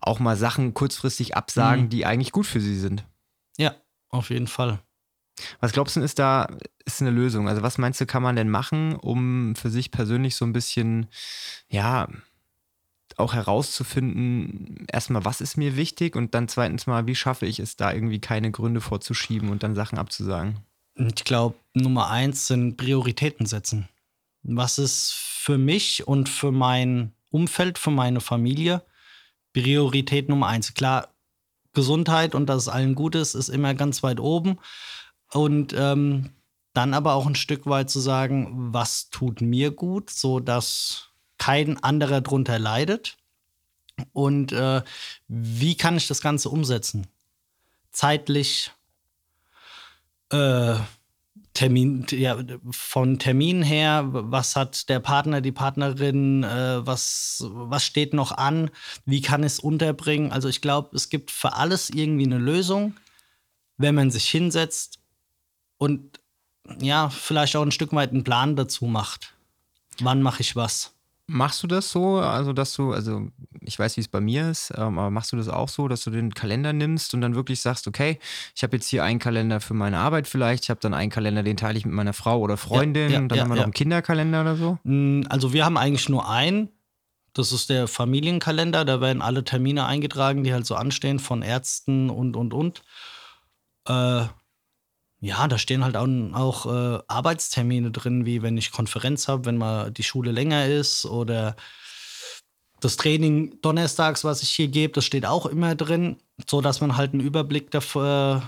auch 0.00 0.20
mal 0.20 0.36
Sachen 0.36 0.72
kurzfristig 0.72 1.36
absagen, 1.36 1.84
Mhm. 1.84 1.88
die 1.90 2.06
eigentlich 2.06 2.32
gut 2.32 2.46
für 2.46 2.60
sie 2.60 2.78
sind. 2.78 3.04
Ja, 3.58 3.74
auf 4.08 4.30
jeden 4.30 4.46
Fall. 4.46 4.80
Was 5.60 5.72
glaubst 5.72 5.96
du, 5.96 6.00
ist 6.00 6.18
da 6.18 6.48
ist 6.86 7.00
eine 7.02 7.10
Lösung? 7.10 7.46
Also 7.48 7.62
was 7.62 7.76
meinst 7.78 8.00
du, 8.00 8.06
kann 8.06 8.22
man 8.22 8.36
denn 8.36 8.48
machen, 8.50 8.94
um 8.96 9.54
für 9.54 9.70
sich 9.70 9.90
persönlich 9.90 10.36
so 10.36 10.44
ein 10.46 10.52
bisschen, 10.54 11.08
ja, 11.68 12.08
auch 13.16 13.34
herauszufinden, 13.34 14.86
erstmal, 14.90 15.24
was 15.26 15.40
ist 15.42 15.56
mir 15.58 15.76
wichtig 15.76 16.16
und 16.16 16.34
dann 16.34 16.48
zweitens 16.48 16.86
mal, 16.86 17.06
wie 17.06 17.14
schaffe 17.14 17.44
ich 17.44 17.58
es, 17.58 17.76
da 17.76 17.92
irgendwie 17.92 18.20
keine 18.20 18.50
Gründe 18.50 18.80
vorzuschieben 18.80 19.50
und 19.50 19.62
dann 19.62 19.74
Sachen 19.74 19.98
abzusagen? 19.98 20.60
Ich 21.08 21.24
glaube, 21.24 21.56
Nummer 21.72 22.10
eins 22.10 22.46
sind 22.46 22.76
Prioritäten 22.76 23.46
setzen. 23.46 23.88
Was 24.42 24.78
ist 24.78 25.12
für 25.14 25.56
mich 25.56 26.06
und 26.06 26.28
für 26.28 26.52
mein 26.52 27.12
Umfeld, 27.30 27.78
für 27.78 27.90
meine 27.90 28.20
Familie 28.20 28.82
Priorität 29.54 30.28
Nummer 30.28 30.48
eins? 30.48 30.74
Klar, 30.74 31.08
Gesundheit 31.72 32.34
und 32.34 32.46
dass 32.46 32.62
es 32.62 32.68
allen 32.68 32.94
gut 32.94 33.14
ist, 33.14 33.34
ist 33.34 33.48
immer 33.48 33.74
ganz 33.74 34.02
weit 34.02 34.20
oben. 34.20 34.58
Und 35.32 35.72
ähm, 35.72 36.30
dann 36.74 36.92
aber 36.92 37.14
auch 37.14 37.26
ein 37.26 37.34
Stück 37.34 37.66
weit 37.66 37.88
zu 37.88 38.00
sagen, 38.00 38.72
was 38.72 39.08
tut 39.10 39.40
mir 39.40 39.70
gut, 39.70 40.10
so 40.10 40.38
dass 40.38 41.08
kein 41.38 41.82
anderer 41.82 42.20
drunter 42.20 42.58
leidet. 42.58 43.16
Und 44.12 44.52
äh, 44.52 44.82
wie 45.28 45.76
kann 45.76 45.96
ich 45.96 46.08
das 46.08 46.20
Ganze 46.20 46.50
umsetzen? 46.50 47.06
Zeitlich, 47.90 48.70
äh, 50.30 50.74
Termin, 51.52 52.06
ja, 52.10 52.38
von 52.70 53.18
Termin 53.18 53.62
her, 53.62 54.04
was 54.10 54.56
hat 54.56 54.88
der 54.88 55.00
Partner, 55.00 55.40
die 55.40 55.52
Partnerin, 55.52 56.44
äh, 56.44 56.86
was, 56.86 57.44
was 57.48 57.84
steht 57.84 58.14
noch 58.14 58.32
an, 58.32 58.70
wie 59.04 59.20
kann 59.20 59.42
es 59.42 59.58
unterbringen? 59.58 60.32
Also 60.32 60.48
ich 60.48 60.60
glaube, 60.60 60.94
es 60.96 61.08
gibt 61.08 61.30
für 61.30 61.54
alles 61.54 61.90
irgendwie 61.90 62.24
eine 62.24 62.38
Lösung, 62.38 62.94
wenn 63.76 63.94
man 63.94 64.10
sich 64.10 64.28
hinsetzt 64.28 65.00
und 65.76 66.20
ja, 66.80 67.10
vielleicht 67.10 67.56
auch 67.56 67.62
ein 67.62 67.72
Stück 67.72 67.92
weit 67.92 68.12
einen 68.12 68.24
Plan 68.24 68.54
dazu 68.54 68.86
macht. 68.86 69.34
Wann 69.98 70.22
mache 70.22 70.42
ich 70.42 70.54
was? 70.54 70.94
Machst 71.32 71.62
du 71.62 71.68
das 71.68 71.92
so, 71.92 72.16
also 72.16 72.52
dass 72.52 72.74
du, 72.74 72.92
also 72.92 73.28
ich 73.60 73.78
weiß, 73.78 73.96
wie 73.96 74.00
es 74.00 74.08
bei 74.08 74.20
mir 74.20 74.50
ist, 74.50 74.72
ähm, 74.76 74.98
aber 74.98 75.10
machst 75.10 75.32
du 75.32 75.36
das 75.36 75.48
auch 75.48 75.68
so, 75.68 75.86
dass 75.86 76.02
du 76.02 76.10
den 76.10 76.34
Kalender 76.34 76.72
nimmst 76.72 77.14
und 77.14 77.20
dann 77.20 77.36
wirklich 77.36 77.60
sagst, 77.60 77.86
okay, 77.86 78.18
ich 78.56 78.64
habe 78.64 78.76
jetzt 78.76 78.88
hier 78.88 79.04
einen 79.04 79.20
Kalender 79.20 79.60
für 79.60 79.74
meine 79.74 79.98
Arbeit 79.98 80.26
vielleicht, 80.26 80.64
ich 80.64 80.70
habe 80.70 80.80
dann 80.80 80.92
einen 80.92 81.10
Kalender, 81.10 81.44
den 81.44 81.56
teile 81.56 81.78
ich 81.78 81.86
mit 81.86 81.94
meiner 81.94 82.14
Frau 82.14 82.40
oder 82.40 82.56
Freundin 82.56 83.10
Ja, 83.10 83.14
ja, 83.14 83.18
und 83.20 83.28
dann 83.28 83.36
ja, 83.36 83.44
haben 83.44 83.50
wir 83.50 83.56
noch 83.56 83.62
einen 83.62 83.72
Kinderkalender 83.72 84.40
oder 84.40 84.56
so? 84.56 84.78
Mm, 84.82 85.22
Also 85.28 85.52
wir 85.52 85.64
haben 85.64 85.76
eigentlich 85.76 86.08
nur 86.08 86.28
einen. 86.28 86.68
Das 87.32 87.52
ist 87.52 87.70
der 87.70 87.86
Familienkalender. 87.86 88.84
Da 88.84 89.00
werden 89.00 89.22
alle 89.22 89.44
Termine 89.44 89.86
eingetragen, 89.86 90.42
die 90.42 90.52
halt 90.52 90.66
so 90.66 90.74
anstehen 90.74 91.20
von 91.20 91.42
Ärzten 91.42 92.10
und, 92.10 92.34
und, 92.34 92.52
und. 92.52 92.82
Äh, 93.86 94.24
ja, 95.20 95.46
da 95.48 95.58
stehen 95.58 95.84
halt 95.84 95.96
auch, 95.96 96.08
auch 96.32 96.66
äh, 96.66 97.02
Arbeitstermine 97.06 97.90
drin, 97.90 98.24
wie 98.24 98.42
wenn 98.42 98.56
ich 98.56 98.72
Konferenz 98.72 99.28
habe, 99.28 99.44
wenn 99.44 99.58
mal 99.58 99.90
die 99.90 100.02
Schule 100.02 100.32
länger 100.32 100.66
ist 100.66 101.04
oder 101.04 101.56
das 102.80 102.96
Training 102.96 103.60
donnerstags, 103.60 104.24
was 104.24 104.42
ich 104.42 104.50
hier 104.50 104.68
gebe, 104.68 104.94
das 104.94 105.04
steht 105.04 105.26
auch 105.26 105.44
immer 105.44 105.74
drin, 105.74 106.16
so 106.48 106.62
dass 106.62 106.80
man 106.80 106.96
halt 106.96 107.12
einen 107.12 107.20
Überblick 107.20 107.70
dafür 107.70 108.42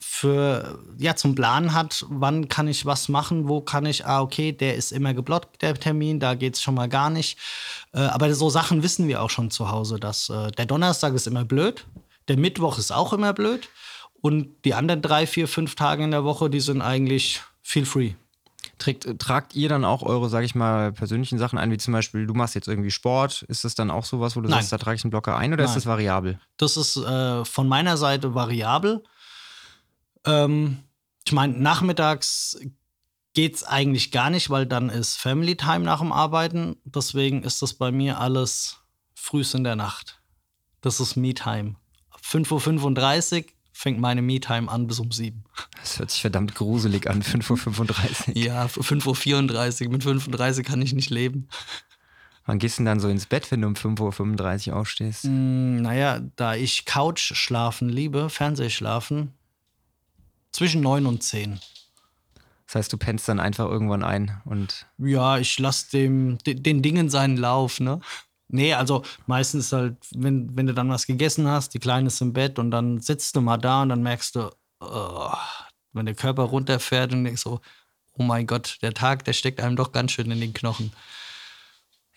für 0.00 0.80
ja 0.98 1.14
zum 1.14 1.36
Plan 1.36 1.72
hat, 1.72 2.04
wann 2.08 2.48
kann 2.48 2.66
ich 2.66 2.86
was 2.86 3.08
machen, 3.08 3.48
wo 3.48 3.60
kann 3.60 3.86
ich, 3.86 4.04
ah 4.06 4.20
okay, 4.22 4.50
der 4.50 4.74
ist 4.74 4.90
immer 4.90 5.14
geblockt, 5.14 5.62
der 5.62 5.74
Termin, 5.74 6.18
da 6.18 6.34
geht's 6.34 6.60
schon 6.60 6.74
mal 6.74 6.88
gar 6.88 7.10
nicht. 7.10 7.38
Äh, 7.92 8.00
aber 8.00 8.34
so 8.34 8.50
Sachen 8.50 8.82
wissen 8.82 9.06
wir 9.06 9.22
auch 9.22 9.30
schon 9.30 9.52
zu 9.52 9.70
Hause, 9.70 10.00
dass 10.00 10.28
äh, 10.28 10.50
der 10.52 10.66
Donnerstag 10.66 11.14
ist 11.14 11.28
immer 11.28 11.44
blöd, 11.44 11.86
der 12.26 12.36
Mittwoch 12.36 12.78
ist 12.78 12.90
auch 12.90 13.12
immer 13.12 13.32
blöd 13.32 13.68
und 14.20 14.48
die 14.64 14.74
anderen 14.74 15.02
drei, 15.02 15.26
vier, 15.26 15.48
fünf 15.48 15.74
Tage 15.74 16.04
in 16.04 16.10
der 16.10 16.24
Woche, 16.24 16.50
die 16.50 16.60
sind 16.60 16.82
eigentlich 16.82 17.42
feel 17.62 17.86
free. 17.86 18.12
Trägt, 18.78 19.18
tragt 19.18 19.54
ihr 19.54 19.68
dann 19.68 19.84
auch 19.84 20.02
eure, 20.02 20.28
sag 20.28 20.44
ich 20.44 20.54
mal, 20.54 20.92
persönlichen 20.92 21.38
Sachen 21.38 21.58
ein, 21.58 21.70
wie 21.70 21.78
zum 21.78 21.92
Beispiel, 21.92 22.26
du 22.26 22.34
machst 22.34 22.54
jetzt 22.54 22.68
irgendwie 22.68 22.90
Sport, 22.90 23.42
ist 23.48 23.64
das 23.64 23.74
dann 23.74 23.90
auch 23.90 24.04
sowas, 24.04 24.36
wo 24.36 24.40
du 24.40 24.48
Nein. 24.48 24.60
sagst, 24.60 24.72
da 24.72 24.78
trage 24.78 24.96
ich 24.96 25.04
einen 25.04 25.10
Blocker 25.10 25.36
ein 25.36 25.52
oder 25.52 25.64
ist 25.64 25.70
Nein. 25.70 25.76
das 25.76 25.86
variabel? 25.86 26.40
Das 26.56 26.76
ist 26.76 26.96
äh, 26.96 27.44
von 27.44 27.68
meiner 27.68 27.96
Seite 27.96 28.34
variabel. 28.34 29.02
Ähm, 30.24 30.78
ich 31.26 31.32
meine, 31.32 31.58
nachmittags 31.58 32.58
geht's 33.34 33.62
eigentlich 33.62 34.10
gar 34.10 34.30
nicht, 34.30 34.50
weil 34.50 34.66
dann 34.66 34.90
ist 34.90 35.16
Family 35.16 35.56
Time 35.56 35.80
nach 35.80 36.00
dem 36.00 36.12
Arbeiten. 36.12 36.76
Deswegen 36.84 37.42
ist 37.42 37.62
das 37.62 37.74
bei 37.74 37.92
mir 37.92 38.18
alles 38.18 38.78
frühst 39.14 39.54
in 39.54 39.64
der 39.64 39.76
Nacht. 39.76 40.20
Das 40.80 41.00
ist 41.00 41.16
Me 41.16 41.34
Time. 41.34 41.76
Ab 42.10 42.20
5.35 42.24 43.44
Uhr 43.44 43.48
fängt 43.80 43.98
meine 43.98 44.20
Me 44.20 44.40
Time 44.40 44.70
an 44.70 44.86
bis 44.86 45.00
um 45.00 45.10
7 45.10 45.42
Das 45.80 45.98
hört 45.98 46.10
sich 46.10 46.20
verdammt 46.20 46.54
gruselig 46.54 47.08
an, 47.08 47.22
5.35 47.22 48.28
Uhr. 48.28 48.36
Ja, 48.36 48.66
5.34 48.66 49.86
Uhr. 49.86 49.92
Mit 49.92 50.02
35 50.02 50.66
kann 50.66 50.82
ich 50.82 50.92
nicht 50.92 51.08
leben. 51.08 51.48
Wann 52.44 52.58
gehst 52.58 52.78
du 52.78 52.80
denn 52.80 52.86
dann 52.86 53.00
so 53.00 53.08
ins 53.08 53.24
Bett, 53.24 53.50
wenn 53.50 53.62
du 53.62 53.68
um 53.68 53.74
5.35 53.74 54.68
Uhr 54.68 54.76
aufstehst? 54.76 55.24
Mm, 55.24 55.80
naja, 55.80 56.20
da 56.36 56.54
ich 56.54 56.84
Couch 56.84 57.32
schlafen 57.34 57.88
liebe, 57.88 58.28
Fernsehschlafen, 58.28 59.32
zwischen 60.52 60.82
9 60.82 61.06
und 61.06 61.22
10. 61.22 61.58
Das 62.66 62.74
heißt, 62.74 62.92
du 62.92 62.98
pennst 62.98 63.28
dann 63.30 63.40
einfach 63.40 63.66
irgendwann 63.66 64.04
ein 64.04 64.42
und 64.44 64.86
Ja, 64.98 65.38
ich 65.38 65.58
lasse 65.58 65.90
dem 65.90 66.36
den, 66.46 66.62
den 66.62 66.82
Dingen 66.82 67.08
seinen 67.08 67.38
Lauf, 67.38 67.80
ne? 67.80 68.00
Nee, 68.52 68.74
also 68.74 69.02
meistens 69.26 69.72
halt, 69.72 69.96
wenn, 70.14 70.56
wenn 70.56 70.66
du 70.66 70.74
dann 70.74 70.90
was 70.90 71.06
gegessen 71.06 71.46
hast, 71.46 71.74
die 71.74 71.78
Kleine 71.78 72.08
ist 72.08 72.20
im 72.20 72.32
Bett 72.32 72.58
und 72.58 72.70
dann 72.70 73.00
sitzt 73.00 73.36
du 73.36 73.40
mal 73.40 73.56
da 73.58 73.82
und 73.82 73.90
dann 73.90 74.02
merkst 74.02 74.36
du, 74.36 74.50
oh, 74.80 75.32
wenn 75.92 76.06
der 76.06 76.14
Körper 76.14 76.44
runterfährt 76.44 77.12
und 77.12 77.24
denkst 77.24 77.42
so, 77.42 77.60
oh 78.12 78.22
mein 78.22 78.46
Gott, 78.46 78.78
der 78.82 78.94
Tag, 78.94 79.24
der 79.24 79.32
steckt 79.32 79.60
einem 79.60 79.76
doch 79.76 79.92
ganz 79.92 80.12
schön 80.12 80.30
in 80.30 80.40
den 80.40 80.52
Knochen. 80.52 80.92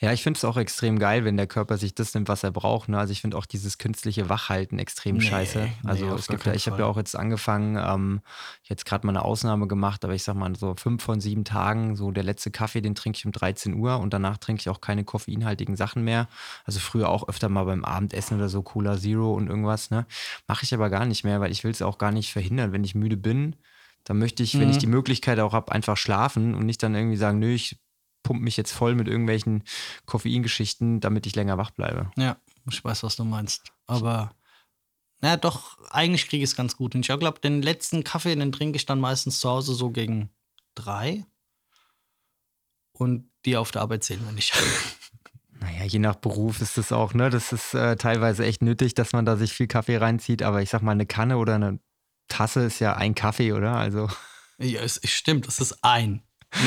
Ja, 0.03 0.11
ich 0.11 0.21
finde 0.21 0.37
es 0.37 0.43
auch 0.43 0.57
extrem 0.57 0.99
geil, 0.99 1.23
wenn 1.23 1.37
der 1.37 1.47
Körper 1.47 1.77
sich 1.77 1.95
das 1.95 2.13
nimmt, 2.13 2.27
was 2.27 2.43
er 2.43 2.51
braucht. 2.51 2.89
Ne? 2.89 2.99
Also 2.99 3.13
ich 3.13 3.21
finde 3.21 3.37
auch 3.37 3.45
dieses 3.45 3.77
künstliche 3.77 4.27
Wachhalten 4.27 4.77
extrem 4.77 5.15
Nee, 5.15 5.21
scheiße. 5.21 5.59
nee, 5.59 5.71
Also 5.89 6.09
auf 6.09 6.19
es 6.19 6.27
gibt 6.27 6.45
ja, 6.45 6.53
ich 6.53 6.67
habe 6.67 6.79
ja 6.79 6.87
auch 6.87 6.97
jetzt 6.97 7.15
angefangen, 7.15 7.77
ähm, 7.77 8.19
jetzt 8.63 8.85
gerade 8.85 9.07
mal 9.07 9.13
eine 9.13 9.23
Ausnahme 9.23 9.65
gemacht, 9.65 10.03
aber 10.03 10.13
ich 10.13 10.23
sag 10.23 10.35
mal 10.35 10.53
so 10.57 10.75
fünf 10.77 11.01
von 11.01 11.21
sieben 11.21 11.45
Tagen, 11.45 11.95
so 11.95 12.11
der 12.11 12.23
letzte 12.23 12.51
Kaffee, 12.51 12.81
den 12.81 12.95
trinke 12.95 13.15
ich 13.17 13.25
um 13.25 13.31
13 13.31 13.75
Uhr 13.75 13.97
und 13.99 14.13
danach 14.13 14.37
trinke 14.37 14.59
ich 14.59 14.67
auch 14.67 14.81
keine 14.81 15.05
koffeinhaltigen 15.05 15.77
Sachen 15.77 16.03
mehr. 16.03 16.27
Also 16.65 16.81
früher 16.81 17.07
auch 17.07 17.29
öfter 17.29 17.47
mal 17.47 17.63
beim 17.63 17.85
Abendessen 17.85 18.35
oder 18.35 18.49
so 18.49 18.61
Cola 18.61 18.97
Zero 18.97 19.33
und 19.33 19.47
irgendwas, 19.47 19.89
ne? 19.89 20.05
Mache 20.47 20.65
ich 20.65 20.73
aber 20.73 20.89
gar 20.89 21.05
nicht 21.05 21.23
mehr, 21.23 21.39
weil 21.39 21.53
ich 21.53 21.63
will 21.63 21.71
es 21.71 21.81
auch 21.81 21.97
gar 21.97 22.11
nicht 22.11 22.33
verhindern. 22.33 22.73
Wenn 22.73 22.83
ich 22.83 22.93
müde 22.93 23.15
bin, 23.15 23.55
dann 24.03 24.19
möchte 24.19 24.43
ich, 24.43 24.59
wenn 24.59 24.69
ich 24.69 24.79
die 24.79 24.87
Möglichkeit 24.87 25.39
auch 25.39 25.53
habe, 25.53 25.71
einfach 25.71 25.95
schlafen 25.95 26.55
und 26.55 26.65
nicht 26.65 26.83
dann 26.83 26.93
irgendwie 26.93 27.15
sagen, 27.15 27.39
nö, 27.39 27.53
ich 27.53 27.79
pump 28.23 28.41
mich 28.41 28.57
jetzt 28.57 28.71
voll 28.71 28.95
mit 28.95 29.07
irgendwelchen 29.07 29.63
Koffeingeschichten, 30.05 30.99
damit 30.99 31.27
ich 31.27 31.35
länger 31.35 31.57
wach 31.57 31.71
bleibe. 31.71 32.11
Ja, 32.17 32.37
ich 32.69 32.83
weiß, 32.83 33.03
was 33.03 33.15
du 33.15 33.25
meinst. 33.25 33.71
Aber, 33.85 34.33
na 35.21 35.37
doch, 35.37 35.77
eigentlich 35.91 36.27
kriege 36.27 36.43
ich 36.43 36.49
es 36.49 36.55
ganz 36.55 36.75
gut 36.75 36.93
hin. 36.93 37.01
Ich 37.01 37.07
glaube, 37.07 37.39
den 37.39 37.61
letzten 37.61 38.03
Kaffee, 38.03 38.35
den 38.35 38.51
trinke 38.51 38.77
ich 38.77 38.85
dann 38.85 38.99
meistens 38.99 39.39
zu 39.39 39.49
Hause 39.49 39.73
so 39.73 39.91
gegen 39.91 40.29
drei. 40.75 41.25
Und 42.93 43.29
die 43.45 43.57
auf 43.57 43.71
der 43.71 43.81
Arbeit 43.81 44.03
zählen 44.03 44.25
wir 44.25 44.31
nicht. 44.31 44.53
Naja, 45.59 45.85
je 45.85 45.99
nach 45.99 46.15
Beruf 46.15 46.59
ist 46.59 46.77
das 46.77 46.91
auch, 46.91 47.13
ne? 47.13 47.29
Das 47.29 47.53
ist 47.53 47.73
äh, 47.73 47.95
teilweise 47.95 48.43
echt 48.43 48.61
nötig, 48.61 48.95
dass 48.95 49.13
man 49.13 49.23
da 49.23 49.37
sich 49.37 49.53
viel 49.53 49.67
Kaffee 49.67 49.95
reinzieht, 49.95 50.43
aber 50.43 50.61
ich 50.61 50.69
sag 50.69 50.81
mal, 50.81 50.91
eine 50.91 51.05
Kanne 51.05 51.37
oder 51.37 51.55
eine 51.55 51.79
Tasse 52.27 52.65
ist 52.65 52.79
ja 52.79 52.97
ein 52.97 53.15
Kaffee, 53.15 53.53
oder? 53.53 53.77
Also. 53.77 54.09
ja, 54.57 54.81
es, 54.81 54.97
es 54.97 55.11
stimmt, 55.11 55.47
es 55.47 55.61
ist 55.61 55.81
ein. 55.81 56.21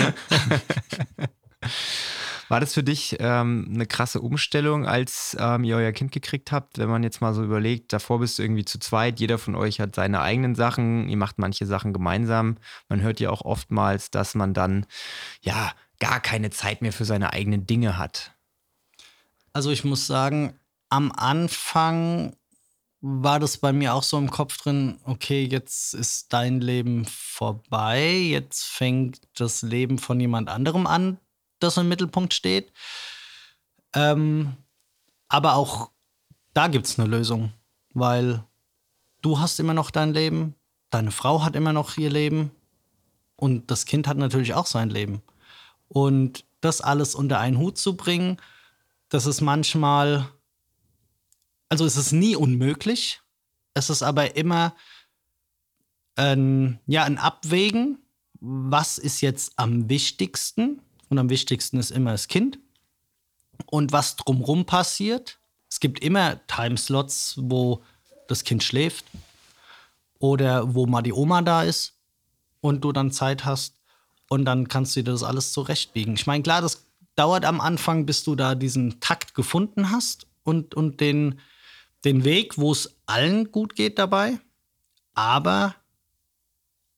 War 2.49 2.61
das 2.61 2.75
für 2.75 2.85
dich 2.85 3.16
ähm, 3.18 3.68
eine 3.75 3.87
krasse 3.87 4.20
Umstellung, 4.20 4.87
als 4.87 5.37
ähm, 5.40 5.64
ihr 5.64 5.76
euer 5.76 5.90
Kind 5.90 6.12
gekriegt 6.12 6.52
habt? 6.52 6.78
Wenn 6.78 6.88
man 6.88 7.02
jetzt 7.02 7.20
mal 7.20 7.35
so 7.35 7.42
überlegt, 7.42 7.92
davor 7.92 8.20
bist 8.20 8.38
du 8.38 8.44
irgendwie 8.44 8.64
zu 8.64 8.78
zweit, 8.78 9.18
jeder 9.18 9.38
von 9.38 9.56
euch 9.56 9.80
hat 9.80 9.96
seine 9.96 10.20
eigenen 10.20 10.54
Sachen, 10.54 11.08
ihr 11.08 11.16
macht 11.16 11.38
manche 11.38 11.66
Sachen 11.66 11.92
gemeinsam. 11.92 12.56
Man 12.88 13.00
hört 13.00 13.18
ja 13.18 13.30
auch 13.30 13.42
oftmals, 13.42 14.12
dass 14.12 14.37
man 14.37 14.54
dann 14.54 14.87
ja 15.40 15.73
gar 15.99 16.20
keine 16.20 16.50
Zeit 16.50 16.82
mehr 16.82 16.92
für 16.92 17.04
seine 17.04 17.32
eigenen 17.32 17.66
Dinge 17.66 17.99
hat. 17.99 18.32
Also 19.52 19.70
ich 19.70 19.85
muss 19.85 20.06
sagen, 20.06 20.54
am 20.88 21.11
Anfang 21.11 22.37
war 23.00 23.40
das 23.40 23.58
bei 23.58 23.73
mir 23.73 23.94
auch 23.94 24.02
so 24.02 24.18
im 24.18 24.30
Kopf 24.30 24.56
drin, 24.58 24.99
okay, 25.04 25.44
jetzt 25.44 25.94
ist 25.94 26.32
dein 26.32 26.61
Leben 26.61 27.04
vorbei, 27.06 28.08
jetzt 28.08 28.64
fängt 28.64 29.20
das 29.38 29.62
Leben 29.62 29.99
von 29.99 30.18
jemand 30.18 30.49
anderem 30.49 30.87
an, 30.87 31.18
das 31.58 31.76
im 31.76 31.88
Mittelpunkt 31.88 32.34
steht. 32.34 32.72
Ähm, 33.94 34.56
aber 35.28 35.54
auch 35.54 35.90
da 36.54 36.68
gibt 36.68 36.86
es 36.86 36.98
eine 36.98 37.08
Lösung, 37.08 37.52
weil 37.94 38.44
du 39.22 39.38
hast 39.38 39.58
immer 39.60 39.75
noch 39.75 39.90
dein 39.90 40.12
Leben, 40.12 40.54
deine 40.90 41.10
Frau 41.10 41.44
hat 41.44 41.56
immer 41.56 41.72
noch 41.72 41.96
ihr 41.96 42.10
Leben 42.10 42.50
und 43.36 43.70
das 43.70 43.84
Kind 43.84 44.06
hat 44.08 44.16
natürlich 44.16 44.54
auch 44.54 44.66
sein 44.66 44.90
Leben. 44.90 45.22
Und 45.88 46.44
das 46.60 46.80
alles 46.80 47.14
unter 47.14 47.38
einen 47.38 47.58
Hut 47.58 47.78
zu 47.78 47.96
bringen, 47.96 48.38
das 49.08 49.26
ist 49.26 49.40
manchmal, 49.40 50.28
also 51.68 51.84
es 51.84 51.96
ist 51.96 52.12
nie 52.12 52.34
unmöglich. 52.36 53.20
Es 53.75 53.90
ist 53.90 54.02
aber 54.02 54.36
immer 54.36 54.75
ein, 56.16 56.80
ja, 56.86 57.04
ein 57.04 57.18
Abwägen, 57.18 57.98
was 58.40 58.98
ist 58.98 59.20
jetzt 59.20 59.52
am 59.56 59.88
wichtigsten. 59.88 60.80
Und 61.08 61.18
am 61.18 61.30
wichtigsten 61.30 61.78
ist 61.78 61.90
immer 61.90 62.12
das 62.12 62.28
Kind. 62.28 62.58
Und 63.66 63.92
was 63.92 64.16
drumrum 64.16 64.66
passiert. 64.66 65.38
Es 65.70 65.80
gibt 65.80 66.00
immer 66.00 66.40
Timeslots, 66.46 67.36
wo 67.40 67.82
das 68.28 68.44
Kind 68.44 68.62
schläft 68.62 69.04
oder 70.18 70.75
wo 70.75 70.86
mal 70.86 71.02
die 71.02 71.12
Oma 71.12 71.42
da 71.42 71.62
ist 71.62 71.94
und 72.60 72.82
du 72.82 72.92
dann 72.92 73.10
Zeit 73.10 73.44
hast 73.44 73.75
und 74.28 74.44
dann 74.44 74.68
kannst 74.68 74.96
du 74.96 75.02
dir 75.02 75.12
das 75.12 75.22
alles 75.22 75.52
zurechtbiegen. 75.52 76.14
Ich 76.14 76.26
meine, 76.26 76.42
klar, 76.42 76.60
das 76.60 76.86
dauert 77.14 77.44
am 77.44 77.60
Anfang, 77.60 78.06
bis 78.06 78.25
du 78.25 78.34
da 78.34 78.54
diesen 78.54 79.00
Takt 79.00 79.34
gefunden 79.34 79.90
hast 79.90 80.26
und, 80.44 80.75
und 80.75 81.00
den, 81.00 81.40
den 82.04 82.25
Weg, 82.25 82.58
wo 82.58 82.72
es 82.72 82.96
allen 83.06 83.50
gut 83.50 83.75
geht 83.75 83.98
dabei. 83.98 84.38
Aber 85.14 85.75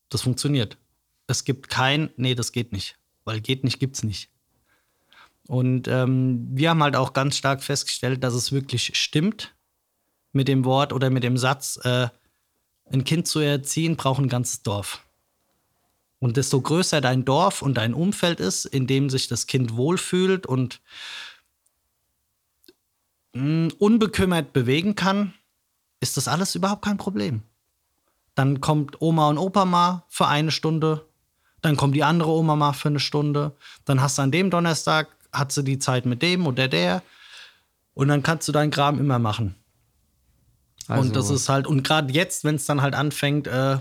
das 0.09 0.21
funktioniert. 0.21 0.77
Es 1.27 1.43
gibt 1.43 1.69
kein, 1.69 2.09
nee, 2.17 2.35
das 2.35 2.51
geht 2.51 2.71
nicht. 2.71 2.98
Weil 3.29 3.41
geht 3.41 3.63
nicht, 3.63 3.79
gibt's 3.79 4.01
nicht. 4.01 4.31
Und 5.47 5.87
ähm, 5.87 6.47
wir 6.51 6.71
haben 6.71 6.81
halt 6.81 6.95
auch 6.95 7.13
ganz 7.13 7.37
stark 7.37 7.61
festgestellt, 7.61 8.23
dass 8.23 8.33
es 8.33 8.51
wirklich 8.51 8.97
stimmt 8.97 9.53
mit 10.31 10.47
dem 10.47 10.65
Wort 10.65 10.93
oder 10.93 11.11
mit 11.11 11.21
dem 11.21 11.37
Satz, 11.37 11.79
äh, 11.83 12.07
ein 12.91 13.03
Kind 13.03 13.27
zu 13.27 13.39
erziehen, 13.39 13.97
braucht 13.97 14.19
ein 14.19 14.29
ganzes 14.29 14.63
Dorf. 14.63 15.03
Und 16.17 16.37
desto 16.37 16.59
größer 16.59 17.01
dein 17.01 17.23
Dorf 17.23 17.61
und 17.61 17.75
dein 17.75 17.93
Umfeld 17.93 18.39
ist, 18.39 18.65
in 18.65 18.87
dem 18.87 19.11
sich 19.11 19.27
das 19.27 19.45
Kind 19.45 19.75
wohlfühlt 19.75 20.47
und 20.47 20.81
mh, 23.33 23.73
unbekümmert 23.77 24.53
bewegen 24.53 24.95
kann, 24.95 25.35
ist 25.99 26.17
das 26.17 26.27
alles 26.27 26.55
überhaupt 26.55 26.83
kein 26.83 26.97
Problem. 26.97 27.43
Dann 28.33 28.59
kommt 28.59 29.03
Oma 29.03 29.29
und 29.29 29.37
Opa 29.37 29.65
mal 29.65 30.03
für 30.07 30.25
eine 30.25 30.49
Stunde, 30.49 31.05
dann 31.61 31.75
kommt 31.75 31.95
die 31.95 32.03
andere 32.03 32.29
Oma 32.31 32.55
mal 32.55 32.73
für 32.73 32.89
eine 32.89 32.99
Stunde, 32.99 33.55
dann 33.85 34.01
hast 34.01 34.17
du 34.17 34.21
an 34.21 34.31
dem 34.31 34.49
Donnerstag 34.49 35.07
hat 35.31 35.51
sie 35.51 35.63
die 35.63 35.79
Zeit 35.79 36.05
mit 36.05 36.21
dem 36.21 36.47
oder 36.47 36.67
der. 36.67 37.03
Und 37.93 38.07
dann 38.07 38.23
kannst 38.23 38.47
du 38.47 38.51
deinen 38.51 38.71
Kram 38.71 38.99
immer 38.99 39.19
machen. 39.19 39.55
Also, 40.87 41.01
und 41.01 41.15
das 41.15 41.29
ist 41.29 41.49
halt, 41.49 41.67
und 41.67 41.83
gerade 41.83 42.11
jetzt, 42.13 42.43
wenn 42.43 42.55
es 42.55 42.65
dann 42.65 42.81
halt 42.81 42.95
anfängt, 42.95 43.45
äh, 43.47 43.77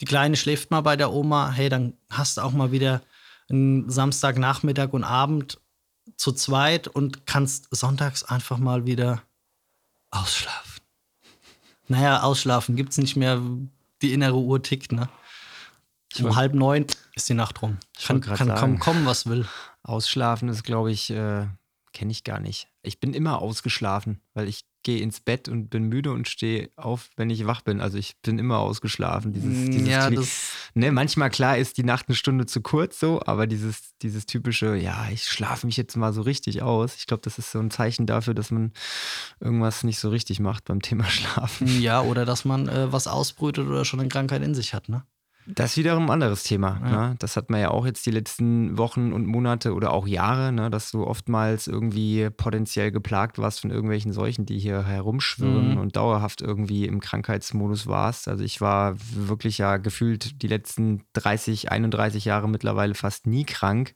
die 0.00 0.04
Kleine 0.04 0.36
schläft 0.36 0.70
mal 0.70 0.80
bei 0.80 0.96
der 0.96 1.12
Oma, 1.12 1.50
hey, 1.50 1.68
dann 1.68 1.94
hast 2.08 2.36
du 2.36 2.42
auch 2.42 2.52
mal 2.52 2.72
wieder 2.72 3.02
einen 3.50 3.90
Samstagnachmittag 3.90 4.92
und 4.92 5.04
Abend 5.04 5.60
zu 6.16 6.32
zweit 6.32 6.88
und 6.88 7.26
kannst 7.26 7.68
sonntags 7.74 8.22
einfach 8.22 8.58
mal 8.58 8.86
wieder 8.86 9.22
ausschlafen. 10.10 10.82
Naja, 11.88 12.22
ausschlafen 12.22 12.76
gibt's 12.76 12.98
nicht 12.98 13.16
mehr. 13.16 13.40
Die 14.00 14.12
innere 14.12 14.36
Uhr 14.36 14.62
tickt, 14.62 14.92
ne? 14.92 15.08
Um 16.20 16.36
halb 16.36 16.54
neun 16.54 16.86
ist 17.14 17.28
die 17.28 17.34
Nacht 17.34 17.60
rum. 17.62 17.78
Kann, 18.04 18.20
kann 18.20 18.48
sagen. 18.48 18.78
kommen, 18.78 19.04
was 19.06 19.26
will. 19.26 19.46
Ausschlafen 19.82 20.48
ist, 20.48 20.64
glaube 20.64 20.90
ich, 20.90 21.10
äh, 21.10 21.46
kenne 21.92 22.12
ich 22.12 22.24
gar 22.24 22.40
nicht. 22.40 22.68
Ich 22.82 23.00
bin 23.00 23.12
immer 23.14 23.40
ausgeschlafen, 23.42 24.20
weil 24.34 24.48
ich 24.48 24.64
gehe 24.84 25.00
ins 25.02 25.20
Bett 25.20 25.48
und 25.48 25.68
bin 25.68 25.84
müde 25.84 26.12
und 26.12 26.28
stehe 26.28 26.70
auf, 26.76 27.10
wenn 27.16 27.28
ich 27.28 27.46
wach 27.46 27.60
bin. 27.62 27.80
Also 27.80 27.98
ich 27.98 28.16
bin 28.22 28.38
immer 28.38 28.58
ausgeschlafen. 28.58 29.32
Dieses, 29.32 29.66
dieses 29.70 29.86
Mm, 29.86 29.90
ja, 29.90 30.06
Kli- 30.06 30.14
das, 30.16 30.52
ne, 30.74 30.92
manchmal 30.92 31.28
klar 31.30 31.58
ist 31.58 31.76
die 31.76 31.82
Nacht 31.84 32.06
eine 32.08 32.14
Stunde 32.16 32.46
zu 32.46 32.62
kurz 32.62 32.98
so, 33.00 33.20
aber 33.26 33.46
dieses, 33.46 33.96
dieses 34.00 34.24
typische, 34.26 34.76
ja, 34.76 35.08
ich 35.10 35.24
schlafe 35.24 35.66
mich 35.66 35.76
jetzt 35.76 35.96
mal 35.96 36.12
so 36.12 36.22
richtig 36.22 36.62
aus. 36.62 36.94
Ich 36.96 37.06
glaube, 37.06 37.22
das 37.22 37.38
ist 37.38 37.50
so 37.50 37.58
ein 37.58 37.70
Zeichen 37.70 38.06
dafür, 38.06 38.32
dass 38.34 38.50
man 38.50 38.72
irgendwas 39.40 39.82
nicht 39.84 39.98
so 39.98 40.08
richtig 40.08 40.40
macht 40.40 40.64
beim 40.64 40.80
Thema 40.80 41.04
Schlafen. 41.10 41.80
ja, 41.82 42.00
oder 42.00 42.24
dass 42.24 42.44
man 42.44 42.68
äh, 42.68 42.92
was 42.92 43.08
ausbrütet 43.08 43.66
oder 43.66 43.84
schon 43.84 44.00
eine 44.00 44.08
Krankheit 44.08 44.42
in 44.42 44.54
sich 44.54 44.72
hat, 44.72 44.88
ne? 44.88 45.04
Das 45.54 45.70
ist 45.70 45.76
wiederum 45.78 46.04
ein 46.04 46.10
anderes 46.10 46.42
Thema. 46.42 46.80
Ja. 46.84 47.08
Ne? 47.08 47.16
Das 47.18 47.36
hat 47.36 47.48
man 47.50 47.60
ja 47.60 47.70
auch 47.70 47.86
jetzt 47.86 48.04
die 48.04 48.10
letzten 48.10 48.76
Wochen 48.76 49.12
und 49.12 49.26
Monate 49.26 49.72
oder 49.74 49.92
auch 49.92 50.06
Jahre, 50.06 50.52
ne? 50.52 50.70
dass 50.70 50.90
du 50.90 51.06
oftmals 51.06 51.66
irgendwie 51.66 52.28
potenziell 52.30 52.90
geplagt 52.90 53.38
warst 53.38 53.60
von 53.60 53.70
irgendwelchen 53.70 54.12
Seuchen, 54.12 54.44
die 54.46 54.58
hier 54.58 54.84
herumschwirren 54.84 55.72
Mhm. 55.72 55.78
und 55.78 55.96
dauerhaft 55.96 56.42
irgendwie 56.42 56.84
im 56.86 57.00
Krankheitsmodus 57.00 57.86
warst. 57.86 58.28
Also 58.28 58.44
ich 58.44 58.60
war 58.60 58.94
wirklich 59.14 59.58
ja 59.58 59.78
gefühlt 59.78 60.42
die 60.42 60.48
letzten 60.48 61.02
30, 61.14 61.70
31 61.72 62.24
Jahre 62.26 62.48
mittlerweile 62.48 62.94
fast 62.94 63.26
nie 63.26 63.44
krank. 63.44 63.94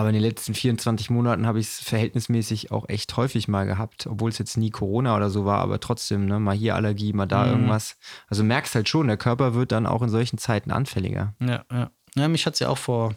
Aber 0.00 0.08
in 0.08 0.14
den 0.14 0.22
letzten 0.22 0.54
24 0.54 1.10
Monaten 1.10 1.46
habe 1.46 1.60
ich 1.60 1.66
es 1.66 1.80
verhältnismäßig 1.80 2.70
auch 2.70 2.88
echt 2.88 3.14
häufig 3.18 3.48
mal 3.48 3.66
gehabt, 3.66 4.06
obwohl 4.06 4.30
es 4.30 4.38
jetzt 4.38 4.56
nie 4.56 4.70
Corona 4.70 5.14
oder 5.14 5.28
so 5.28 5.44
war, 5.44 5.58
aber 5.58 5.78
trotzdem, 5.78 6.24
ne, 6.24 6.40
mal 6.40 6.56
hier 6.56 6.74
Allergie, 6.74 7.12
mal 7.12 7.26
da 7.26 7.44
Mhm. 7.44 7.50
irgendwas. 7.50 7.98
Also 8.26 8.42
merkst 8.42 8.74
halt 8.74 8.88
schon, 8.88 9.08
der 9.08 9.18
Körper 9.18 9.52
wird 9.52 9.72
dann 9.72 9.84
auch 9.84 10.00
in 10.00 10.08
solchen 10.08 10.38
Zeiten 10.38 10.70
anfälliger. 10.70 11.34
Ja, 11.38 11.66
ja. 11.70 11.90
Ja, 12.16 12.28
mich 12.28 12.46
hat 12.46 12.54
es 12.54 12.60
ja 12.60 12.70
auch 12.70 12.78
vor 12.78 13.14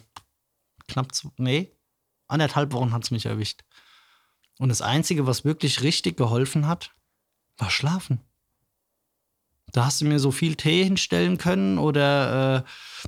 knapp, 0.86 1.14
zwei, 1.14 1.30
nee, 1.38 1.72
anderthalb 2.28 2.72
Wochen 2.74 2.92
hat 2.92 3.04
es 3.04 3.10
mich 3.10 3.24
erwischt. 3.24 3.62
Und 4.58 4.68
das 4.68 4.82
Einzige, 4.82 5.26
was 5.26 5.46
wirklich 5.46 5.80
richtig 5.82 6.18
geholfen 6.18 6.68
hat, 6.68 6.90
war 7.56 7.70
Schlafen. 7.70 8.20
Da 9.72 9.86
hast 9.86 10.02
du 10.02 10.04
mir 10.04 10.18
so 10.18 10.30
viel 10.32 10.54
Tee 10.54 10.84
hinstellen 10.84 11.38
können 11.38 11.78
oder 11.78 12.58
äh, 12.58 12.62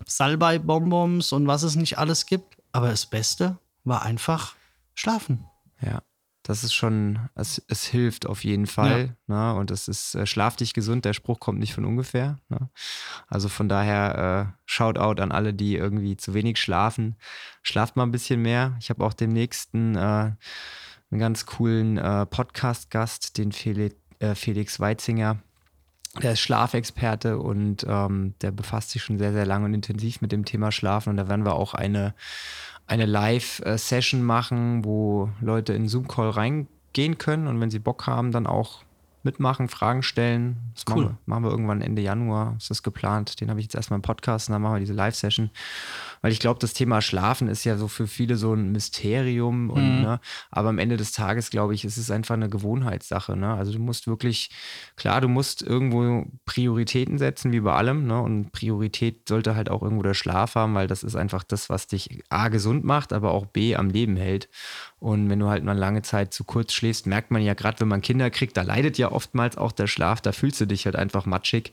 Salbei-Bonbons 0.07 1.33
und 1.33 1.47
was 1.47 1.63
es 1.63 1.77
nicht 1.77 1.99
alles 1.99 2.25
gibt. 2.25 2.57
Aber 2.73 2.89
das 2.89 3.05
Beste 3.05 3.59
war 3.87 4.03
einfach 4.03 4.55
Schlafen. 4.95 5.47
Ja, 5.81 6.03
das 6.43 6.63
ist 6.63 6.75
schon, 6.75 7.29
es, 7.35 7.61
es 7.69 7.85
hilft 7.87 8.27
auf 8.27 8.45
jeden 8.45 8.67
Fall. 8.67 9.17
Ne? 9.27 9.55
Und 9.55 9.71
es 9.71 9.89
ist, 9.89 10.15
äh, 10.15 10.27
schlaf 10.27 10.57
dich 10.57 10.75
gesund, 10.75 11.05
der 11.05 11.13
Spruch 11.13 11.41
kommt 11.41 11.59
nicht 11.59 11.75
von 11.75 11.85
ungefähr. 11.85 12.39
Ne? 12.49 12.71
Also 13.27 13.49
von 13.49 13.69
daher, 13.69 14.55
äh, 14.55 14.61
Shoutout 14.65 15.21
an 15.21 15.33
alle, 15.33 15.55
die 15.55 15.77
irgendwie 15.77 16.17
zu 16.17 16.35
wenig 16.35 16.59
schlafen. 16.59 17.17
Schlaft 17.63 17.97
mal 17.97 18.05
ein 18.05 18.13
bisschen 18.13 18.43
mehr. 18.43 18.77
Ich 18.81 18.91
habe 18.91 19.05
auch 19.05 19.13
demnächst 19.13 19.75
einen, 19.75 19.97
äh, 19.97 19.99
einen 21.11 21.19
ganz 21.19 21.47
coolen 21.47 21.99
äh, 21.99 22.27
Podcast-Gast, 22.27 23.39
den 23.39 23.51
Felix, 23.51 23.97
äh, 24.21 24.35
Felix 24.35 24.79
Weitzinger. 24.79 25.39
Der 26.23 26.33
ist 26.33 26.41
Schlafexperte 26.41 27.39
und 27.39 27.85
ähm, 27.89 28.35
der 28.41 28.51
befasst 28.51 28.91
sich 28.91 29.03
schon 29.03 29.19
sehr, 29.19 29.33
sehr 29.33 29.45
lange 29.45 29.67
und 29.67 29.75
intensiv 29.75 30.21
mit 30.21 30.33
dem 30.33 30.45
Thema 30.45 30.73
Schlafen. 30.73 31.11
Und 31.11 31.17
da 31.17 31.29
werden 31.29 31.45
wir 31.45 31.55
auch 31.55 31.75
eine, 31.75 32.15
eine 32.87 33.07
Live-Session 33.07 34.23
machen, 34.23 34.85
wo 34.85 35.31
Leute 35.41 35.73
in 35.73 35.89
Zoom-Call 35.89 36.31
reingehen 36.31 37.19
können 37.19 37.47
und 37.47 37.61
wenn 37.61 37.71
sie 37.71 37.79
Bock 37.79 38.07
haben, 38.07 38.33
dann 38.33 38.47
auch 38.47 38.83
mitmachen, 39.27 39.69
Fragen 39.69 40.03
stellen. 40.03 40.57
Das 40.75 40.85
Cool. 40.89 41.05
machen, 41.05 41.09
wir, 41.09 41.19
machen 41.27 41.45
wir 41.45 41.51
irgendwann 41.51 41.83
Ende 41.83 42.01
Januar, 42.01 42.55
ist 42.57 42.71
das 42.71 42.83
geplant. 42.83 43.41
Den 43.41 43.51
habe 43.51 43.61
ich 43.61 43.67
jetzt 43.67 43.75
erstmal 43.75 43.99
im 43.99 44.03
Podcast 44.03 44.49
und 44.49 44.53
dann 44.53 44.63
machen 44.63 44.75
wir 44.77 44.81
diese 44.81 44.95
Live-Session. 44.95 45.51
Weil 46.23 46.33
ich 46.33 46.41
glaube, 46.41 46.59
das 46.61 46.73
Thema 46.73 47.01
Schlafen 47.03 47.49
ist 47.49 47.65
ja 47.65 47.77
so 47.77 47.89
für 47.89 48.07
viele 48.07 48.37
so 48.37 48.55
ein 48.55 48.73
Mysterium. 48.73 49.71
Und, 49.71 49.97
Mhm. 49.97 50.01
ne, 50.03 50.21
aber 50.51 50.69
am 50.71 50.79
Ende 50.79 50.97
des 50.97 51.13
Tages, 51.13 51.51
glaube 51.51 51.75
ich, 51.75 51.85
ist 51.85 51.97
es 51.97 52.11
einfach 52.11 52.35
eine 52.35 52.49
Gewohnheitssache. 52.49 53.37
Ne? 53.37 53.55
Also 53.55 53.73
du 53.73 53.79
musst 53.79 54.07
wirklich, 54.07 54.51
klar, 54.97 55.21
du 55.21 55.29
musst 55.29 55.63
irgendwo 55.63 56.27
Prioritäten 56.45 57.19
setzen, 57.19 57.53
wie 57.53 57.61
bei 57.61 57.75
allem. 57.75 58.07
Ne? 58.07 58.21
Und 58.21 58.53
Priorität 58.53 59.29
sollte 59.29 59.55
halt 59.57 59.71
auch 59.71 59.83
irgendwo 59.83 60.03
der 60.03 60.15
Schlaf 60.15 60.55
haben, 60.55 60.75
weil 60.75 60.87
das 60.87 61.03
ist 61.03 61.17
einfach 61.17 61.43
das, 61.45 61.69
was 61.69 61.87
dich 61.87 62.23
A 62.31 62.49
gesund 62.49 62.85
macht, 62.85 63.13
aber 63.13 63.33
auch 63.33 63.47
B 63.47 63.77
am 63.77 63.91
Leben 63.91 64.17
hält. 64.17 64.49
Und 64.99 65.29
wenn 65.29 65.39
du 65.39 65.49
halt 65.49 65.63
mal 65.63 65.77
lange 65.77 66.03
Zeit 66.03 66.33
zu 66.33 66.45
kurz 66.45 66.73
schläfst, 66.73 67.07
merkt 67.07 67.31
man 67.31 67.43
ja 67.43 67.55
gerade, 67.55 67.79
wenn 67.81 67.89
man 67.89 68.01
Kinder 68.01 68.31
kriegt, 68.31 68.57
da 68.57 68.63
leidet 68.63 68.97
ja 68.99 69.13
oftmals 69.13 69.57
auch 69.59 69.73
der 69.73 69.87
Schlaf, 69.87 70.21
da 70.21 70.33
fühlst 70.33 70.61
du 70.61 70.67
dich 70.67 70.87
halt 70.87 70.97
einfach 70.97 71.27
matschig. 71.27 71.73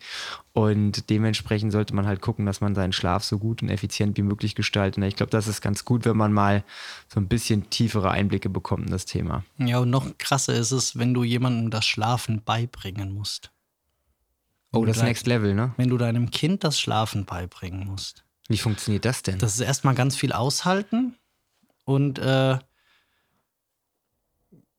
Und 0.52 1.10
dementsprechend 1.10 1.72
sollte 1.72 1.96
man 1.96 2.06
halt 2.06 2.22
gucken, 2.22 2.46
dass 2.46 2.62
man 2.62 2.76
seinen 2.76 2.94
Schlaf 2.94 3.24
so 3.24 3.40
gut 3.40 3.64
und 3.64 3.70
effizient 3.70 4.18
wie 4.18 4.22
möglich 4.22 4.43
gestaltet. 4.56 4.98
Und 4.98 5.04
ich 5.04 5.16
glaube, 5.16 5.30
das 5.32 5.48
ist 5.48 5.62
ganz 5.62 5.86
gut, 5.86 6.06
wenn 6.06 6.18
man 6.18 6.34
mal 6.34 6.64
so 7.08 7.20
ein 7.20 7.28
bisschen 7.28 7.70
tiefere 7.70 8.12
Einblicke 8.12 8.50
bekommt 8.50 8.86
in 8.86 8.92
das 8.92 9.06
Thema. 9.06 9.44
Ja, 9.58 9.80
und 9.80 9.90
noch 9.90 10.18
krasser 10.18 10.54
ist 10.54 10.72
es, 10.72 10.98
wenn 10.98 11.14
du 11.14 11.24
jemandem 11.24 11.72
das 11.72 11.86
Schlafen 11.86 12.44
beibringen 12.44 13.14
musst. 13.14 13.52
Oh, 14.74 14.82
Wenn 14.82 14.88
das 14.88 14.98
du 14.98 15.00
dein- 15.02 15.08
Next 15.10 15.28
Level, 15.28 15.54
ne? 15.54 15.74
Wenn 15.78 15.90
du 15.90 15.98
deinem 15.98 16.30
Kind 16.32 16.64
das 16.64 16.80
Schlafen 16.80 17.26
beibringen 17.26 17.86
musst. 17.88 18.24
Wie 18.50 18.58
funktioniert 18.58 19.06
das 19.06 19.24
denn? 19.24 19.40
Das 19.40 19.54
ist 19.54 19.62
erstmal 19.62 19.96
ganz 19.96 20.16
viel 20.18 20.34
aushalten 20.34 21.16
und 21.86 22.20
äh, 22.20 22.60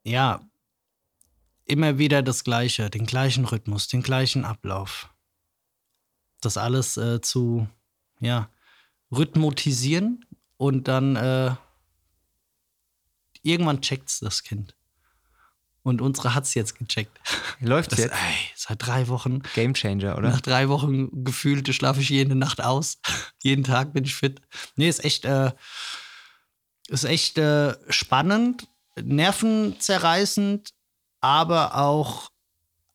ja, 0.04 0.40
immer 1.64 1.98
wieder 1.98 2.22
das 2.22 2.44
Gleiche, 2.44 2.90
den 2.90 3.06
gleichen 3.06 3.44
Rhythmus, 3.46 3.88
den 3.88 4.02
gleichen 4.02 4.44
Ablauf. 4.44 5.10
Das 6.40 6.58
alles 6.58 6.96
äh, 6.98 7.20
zu, 7.22 7.66
ja, 8.20 8.50
rhythmotisieren 9.16 10.24
und 10.56 10.88
dann 10.88 11.16
äh, 11.16 11.54
irgendwann 13.42 13.80
checkt's 13.80 14.20
das 14.20 14.42
Kind. 14.42 14.74
Und 15.82 16.00
unsere 16.00 16.34
hat's 16.34 16.54
jetzt 16.54 16.78
gecheckt. 16.78 17.20
Läuft 17.60 17.92
Das, 17.92 17.98
jetzt? 17.98 18.12
ey, 18.14 18.34
seit 18.56 18.86
drei 18.86 19.08
Wochen 19.08 19.42
Game 19.54 19.74
Changer, 19.74 20.16
oder? 20.16 20.30
nach 20.30 20.40
drei 20.40 20.70
Wochen 20.70 21.24
gefühlt 21.24 21.72
schlafe 21.74 22.00
ich 22.00 22.08
jede 22.08 22.34
Nacht 22.34 22.62
aus. 22.62 22.98
Jeden 23.42 23.64
Tag 23.64 23.92
bin 23.92 24.04
ich 24.04 24.14
fit. 24.14 24.40
Nee, 24.76 24.88
ist 24.88 25.04
echt, 25.04 25.26
äh, 25.26 25.52
ist 26.88 27.04
echt 27.04 27.36
äh, 27.36 27.76
spannend, 27.92 28.66
nervenzerreißend, 28.98 30.70
aber 31.20 31.76
auch 31.76 32.30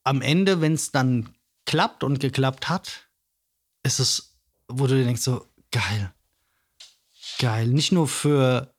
am 0.04 0.22
Ende, 0.24 0.62
wenn 0.62 0.74
es 0.74 0.92
dann 0.92 1.36
klappt 1.66 2.04
und 2.04 2.20
geklappt 2.20 2.70
hat, 2.70 3.08
ist 3.84 4.00
es, 4.00 4.36
wo 4.68 4.88
du 4.88 4.96
dir 4.96 5.04
denkst, 5.06 5.22
so 5.22 5.46
geil. 5.72 6.14
Geil. 7.38 7.68
Nicht 7.68 7.92
nur 7.92 8.08
für 8.08 8.74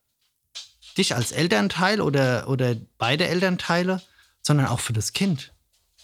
dich 0.97 1.15
als 1.15 1.33
Elternteil 1.33 2.01
oder, 2.01 2.49
oder 2.49 2.75
beide 2.99 3.27
Elternteile, 3.27 4.03
sondern 4.43 4.67
auch 4.67 4.81
für 4.81 4.93
das 4.93 5.13
Kind. 5.13 5.55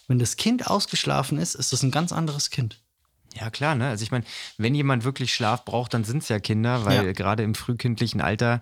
Wenn 0.07 0.19
das 0.19 0.37
Kind 0.37 0.67
ausgeschlafen 0.67 1.37
ist, 1.37 1.55
ist 1.55 1.73
das 1.73 1.83
ein 1.83 1.91
ganz 1.91 2.11
anderes 2.11 2.49
Kind. 2.49 2.81
Ja, 3.39 3.49
klar, 3.51 3.75
ne? 3.75 3.87
Also 3.89 4.03
ich 4.03 4.11
meine, 4.11 4.23
wenn 4.57 4.73
jemand 4.73 5.03
wirklich 5.03 5.33
Schlaf 5.33 5.63
braucht, 5.63 5.93
dann 5.93 6.03
sind 6.03 6.23
es 6.23 6.29
ja 6.29 6.39
Kinder, 6.39 6.85
weil 6.85 7.05
Ja. 7.05 7.11
gerade 7.11 7.43
im 7.43 7.53
frühkindlichen 7.55 8.19
Alter, 8.21 8.61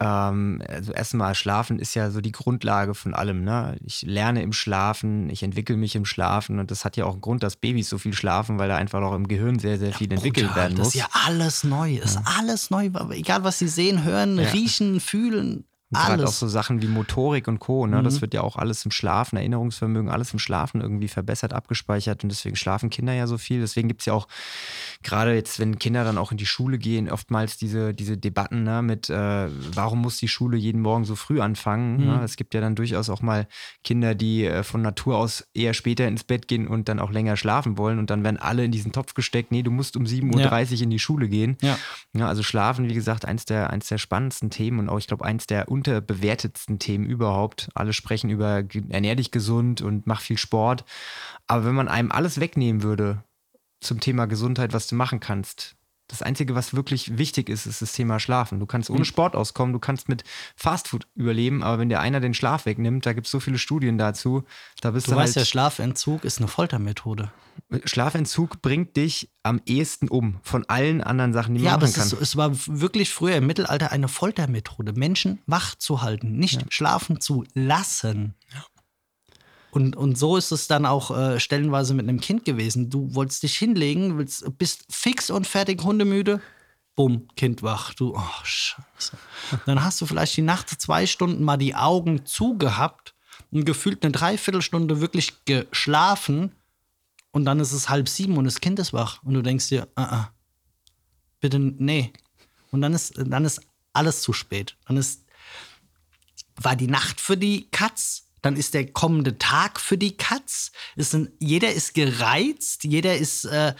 ähm, 0.00 0.62
also 0.66 0.92
erstmal 0.92 1.34
Schlafen 1.34 1.78
ist 1.78 1.94
ja 1.94 2.10
so 2.10 2.20
die 2.20 2.32
Grundlage 2.32 2.94
von 2.94 3.14
allem, 3.14 3.44
ne? 3.44 3.76
Ich 3.84 4.02
lerne 4.02 4.42
im 4.42 4.52
Schlafen, 4.52 5.28
ich 5.30 5.42
entwickle 5.42 5.76
mich 5.76 5.94
im 5.94 6.04
Schlafen 6.04 6.58
und 6.58 6.70
das 6.70 6.84
hat 6.84 6.96
ja 6.96 7.04
auch 7.04 7.12
einen 7.12 7.20
Grund, 7.20 7.42
dass 7.42 7.56
Babys 7.56 7.88
so 7.88 7.98
viel 7.98 8.12
schlafen, 8.14 8.58
weil 8.58 8.68
da 8.68 8.76
einfach 8.76 9.00
auch 9.02 9.14
im 9.14 9.28
Gehirn 9.28 9.58
sehr, 9.58 9.78
sehr 9.78 9.92
viel 9.92 10.12
entwickelt 10.12 10.48
Brutal, 10.48 10.62
werden 10.64 10.76
das 10.76 10.86
muss. 10.86 10.94
ist 10.94 11.00
ja 11.00 11.08
alles 11.26 11.64
neu. 11.64 11.96
Ist 11.96 12.18
alles 12.38 12.70
neu. 12.70 12.90
Egal, 13.10 13.44
was 13.44 13.58
sie 13.58 13.68
sehen, 13.68 14.02
hören, 14.04 14.38
Ja. 14.38 14.50
riechen, 14.50 15.00
fühlen. 15.00 15.64
Gerade 15.90 16.22
auch 16.22 16.26
Alles. 16.26 16.38
so 16.38 16.48
Sachen 16.48 16.82
wie 16.82 16.86
Motorik 16.86 17.48
und 17.48 17.60
Co. 17.60 17.86
Ne? 17.86 18.00
Mhm. 18.00 18.04
Das 18.04 18.20
wird 18.20 18.34
ja 18.34 18.42
auch 18.42 18.56
alles 18.56 18.84
im 18.84 18.90
Schlafen, 18.90 19.38
Erinnerungsvermögen, 19.38 20.10
alles 20.10 20.34
im 20.34 20.38
Schlafen 20.38 20.82
irgendwie 20.82 21.08
verbessert, 21.08 21.54
abgespeichert. 21.54 22.22
Und 22.22 22.28
deswegen 22.28 22.56
schlafen 22.56 22.90
Kinder 22.90 23.14
ja 23.14 23.26
so 23.26 23.38
viel. 23.38 23.60
Deswegen 23.60 23.88
gibt 23.88 24.02
es 24.02 24.06
ja 24.06 24.12
auch 24.12 24.28
gerade 25.02 25.34
jetzt, 25.34 25.60
wenn 25.60 25.78
Kinder 25.78 26.04
dann 26.04 26.18
auch 26.18 26.32
in 26.32 26.38
die 26.38 26.46
Schule 26.46 26.78
gehen, 26.78 27.10
oftmals 27.10 27.56
diese, 27.56 27.94
diese 27.94 28.18
Debatten 28.18 28.64
ne, 28.64 28.82
mit, 28.82 29.08
äh, 29.08 29.48
warum 29.74 30.00
muss 30.00 30.18
die 30.18 30.28
Schule 30.28 30.56
jeden 30.56 30.82
Morgen 30.82 31.04
so 31.04 31.14
früh 31.14 31.40
anfangen? 31.40 31.98
Mhm. 31.98 32.06
Ne? 32.06 32.20
Es 32.24 32.36
gibt 32.36 32.54
ja 32.54 32.60
dann 32.60 32.74
durchaus 32.74 33.08
auch 33.08 33.22
mal 33.22 33.46
Kinder, 33.84 34.14
die 34.14 34.44
äh, 34.44 34.62
von 34.64 34.82
Natur 34.82 35.16
aus 35.16 35.46
eher 35.54 35.72
später 35.72 36.08
ins 36.08 36.24
Bett 36.24 36.48
gehen 36.48 36.66
und 36.66 36.88
dann 36.88 36.98
auch 36.98 37.10
länger 37.10 37.36
schlafen 37.36 37.78
wollen 37.78 37.98
und 37.98 38.10
dann 38.10 38.24
werden 38.24 38.38
alle 38.38 38.64
in 38.64 38.72
diesen 38.72 38.92
Topf 38.92 39.14
gesteckt, 39.14 39.52
nee, 39.52 39.62
du 39.62 39.70
musst 39.70 39.96
um 39.96 40.04
7.30 40.04 40.76
Uhr 40.76 40.82
in 40.82 40.90
die 40.90 40.98
Schule 40.98 41.28
gehen. 41.28 41.56
Ja. 41.62 41.78
Ja, 42.14 42.26
also 42.26 42.42
Schlafen, 42.42 42.88
wie 42.88 42.94
gesagt, 42.94 43.24
eins 43.24 43.44
der, 43.44 43.70
eins 43.70 43.88
der 43.88 43.98
spannendsten 43.98 44.50
Themen 44.50 44.80
und 44.80 44.88
auch, 44.88 44.98
ich 44.98 45.06
glaube, 45.06 45.24
eins 45.24 45.46
der 45.46 45.68
unterbewertetsten 45.68 46.78
Themen 46.78 47.06
überhaupt. 47.06 47.68
Alle 47.74 47.92
sprechen 47.92 48.30
über 48.30 48.64
ernähr 48.88 49.14
dich 49.14 49.30
gesund 49.30 49.80
und 49.80 50.06
mach 50.06 50.20
viel 50.20 50.38
Sport. 50.38 50.84
Aber 51.46 51.64
wenn 51.64 51.74
man 51.74 51.88
einem 51.88 52.10
alles 52.10 52.40
wegnehmen 52.40 52.82
würde 52.82 53.22
zum 53.80 54.00
Thema 54.00 54.26
Gesundheit, 54.26 54.72
was 54.72 54.86
du 54.86 54.94
machen 54.94 55.20
kannst, 55.20 55.74
das 56.10 56.22
Einzige, 56.22 56.54
was 56.54 56.72
wirklich 56.74 57.18
wichtig 57.18 57.50
ist, 57.50 57.66
ist 57.66 57.82
das 57.82 57.92
Thema 57.92 58.18
Schlafen. 58.18 58.60
Du 58.60 58.64
kannst 58.64 58.88
ohne 58.88 59.04
Sport 59.04 59.36
auskommen, 59.36 59.74
du 59.74 59.78
kannst 59.78 60.08
mit 60.08 60.24
Fastfood 60.56 61.06
überleben, 61.14 61.62
aber 61.62 61.78
wenn 61.78 61.90
dir 61.90 62.00
einer 62.00 62.20
den 62.20 62.32
Schlaf 62.32 62.64
wegnimmt, 62.64 63.04
da 63.04 63.12
gibt 63.12 63.26
es 63.26 63.30
so 63.30 63.40
viele 63.40 63.58
Studien 63.58 63.98
dazu, 63.98 64.44
da 64.80 64.92
bist 64.92 65.06
Du 65.06 65.10
du, 65.10 65.18
weißt 65.18 65.36
ja, 65.36 65.40
halt. 65.40 65.48
Schlafentzug 65.48 66.24
ist 66.24 66.38
eine 66.38 66.48
Foltermethode. 66.48 67.30
Schlafentzug 67.84 68.62
bringt 68.62 68.96
dich 68.96 69.30
am 69.42 69.60
ehesten 69.66 70.08
um 70.08 70.38
von 70.42 70.64
allen 70.68 71.02
anderen 71.02 71.34
Sachen, 71.34 71.54
die 71.54 71.60
man 71.60 71.66
Ja, 71.66 71.74
aber 71.74 71.86
machen 71.86 71.96
kann. 71.96 72.06
ist, 72.06 72.12
es 72.14 72.36
war 72.36 72.52
wirklich 72.66 73.10
früher 73.10 73.36
im 73.36 73.46
Mittelalter 73.46 73.92
eine 73.92 74.08
Foltermethode, 74.08 74.94
Menschen 74.94 75.40
wach 75.46 75.74
zu 75.74 76.00
halten, 76.00 76.38
nicht 76.38 76.72
schlafen 76.72 77.20
zu 77.20 77.44
lassen. 77.52 78.34
Und, 79.78 79.94
und 79.94 80.18
so 80.18 80.36
ist 80.36 80.50
es 80.50 80.66
dann 80.66 80.86
auch 80.86 81.16
äh, 81.16 81.38
stellenweise 81.38 81.94
mit 81.94 82.08
einem 82.08 82.18
Kind 82.18 82.44
gewesen. 82.44 82.90
Du 82.90 83.14
wolltest 83.14 83.44
dich 83.44 83.56
hinlegen, 83.56 84.18
willst, 84.18 84.44
bist 84.58 84.84
fix 84.90 85.30
und 85.30 85.46
fertig, 85.46 85.84
hundemüde. 85.84 86.40
Bumm, 86.96 87.28
Kind 87.36 87.62
wach. 87.62 87.94
Du, 87.94 88.16
oh, 88.16 88.42
Scheiße. 88.42 89.16
Dann 89.66 89.84
hast 89.84 90.00
du 90.00 90.06
vielleicht 90.06 90.36
die 90.36 90.42
Nacht 90.42 90.68
zwei 90.68 91.06
Stunden 91.06 91.44
mal 91.44 91.58
die 91.58 91.76
Augen 91.76 92.26
zugehabt 92.26 93.14
und 93.52 93.66
gefühlt 93.66 94.02
eine 94.02 94.10
Dreiviertelstunde 94.10 95.00
wirklich 95.00 95.44
geschlafen. 95.44 96.50
Und 97.30 97.44
dann 97.44 97.60
ist 97.60 97.70
es 97.70 97.88
halb 97.88 98.08
sieben 98.08 98.36
und 98.36 98.46
das 98.46 98.60
Kind 98.60 98.80
ist 98.80 98.92
wach. 98.92 99.22
Und 99.22 99.34
du 99.34 99.42
denkst 99.42 99.68
dir, 99.68 99.86
ah, 99.94 100.02
ah, 100.02 100.32
bitte, 101.38 101.60
nee. 101.60 102.12
Und 102.72 102.80
dann 102.80 102.94
ist, 102.94 103.14
dann 103.16 103.44
ist 103.44 103.60
alles 103.92 104.22
zu 104.22 104.32
spät. 104.32 104.76
Dann 104.88 104.96
ist, 104.96 105.24
war 106.56 106.74
die 106.74 106.88
Nacht 106.88 107.20
für 107.20 107.36
die 107.36 107.68
Katz, 107.70 108.27
dann 108.42 108.56
ist 108.56 108.74
der 108.74 108.90
kommende 108.92 109.38
Tag 109.38 109.80
für 109.80 109.98
die 109.98 110.16
Katz. 110.16 110.72
Ist 110.96 111.14
ein, 111.14 111.30
jeder 111.38 111.72
ist 111.72 111.94
gereizt, 111.94 112.84
jeder 112.84 113.16
ist 113.16 113.44
äh, 113.44 113.74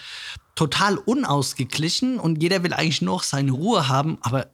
total 0.55 0.99
unausgeglichen 0.99 2.19
und 2.19 2.43
jeder 2.43 2.63
will 2.63 2.73
eigentlich 2.73 3.03
nur 3.03 3.17
noch 3.17 3.23
seine 3.23 3.53
Ruhe 3.53 3.89
haben, 3.89 4.19
aber 4.23 4.51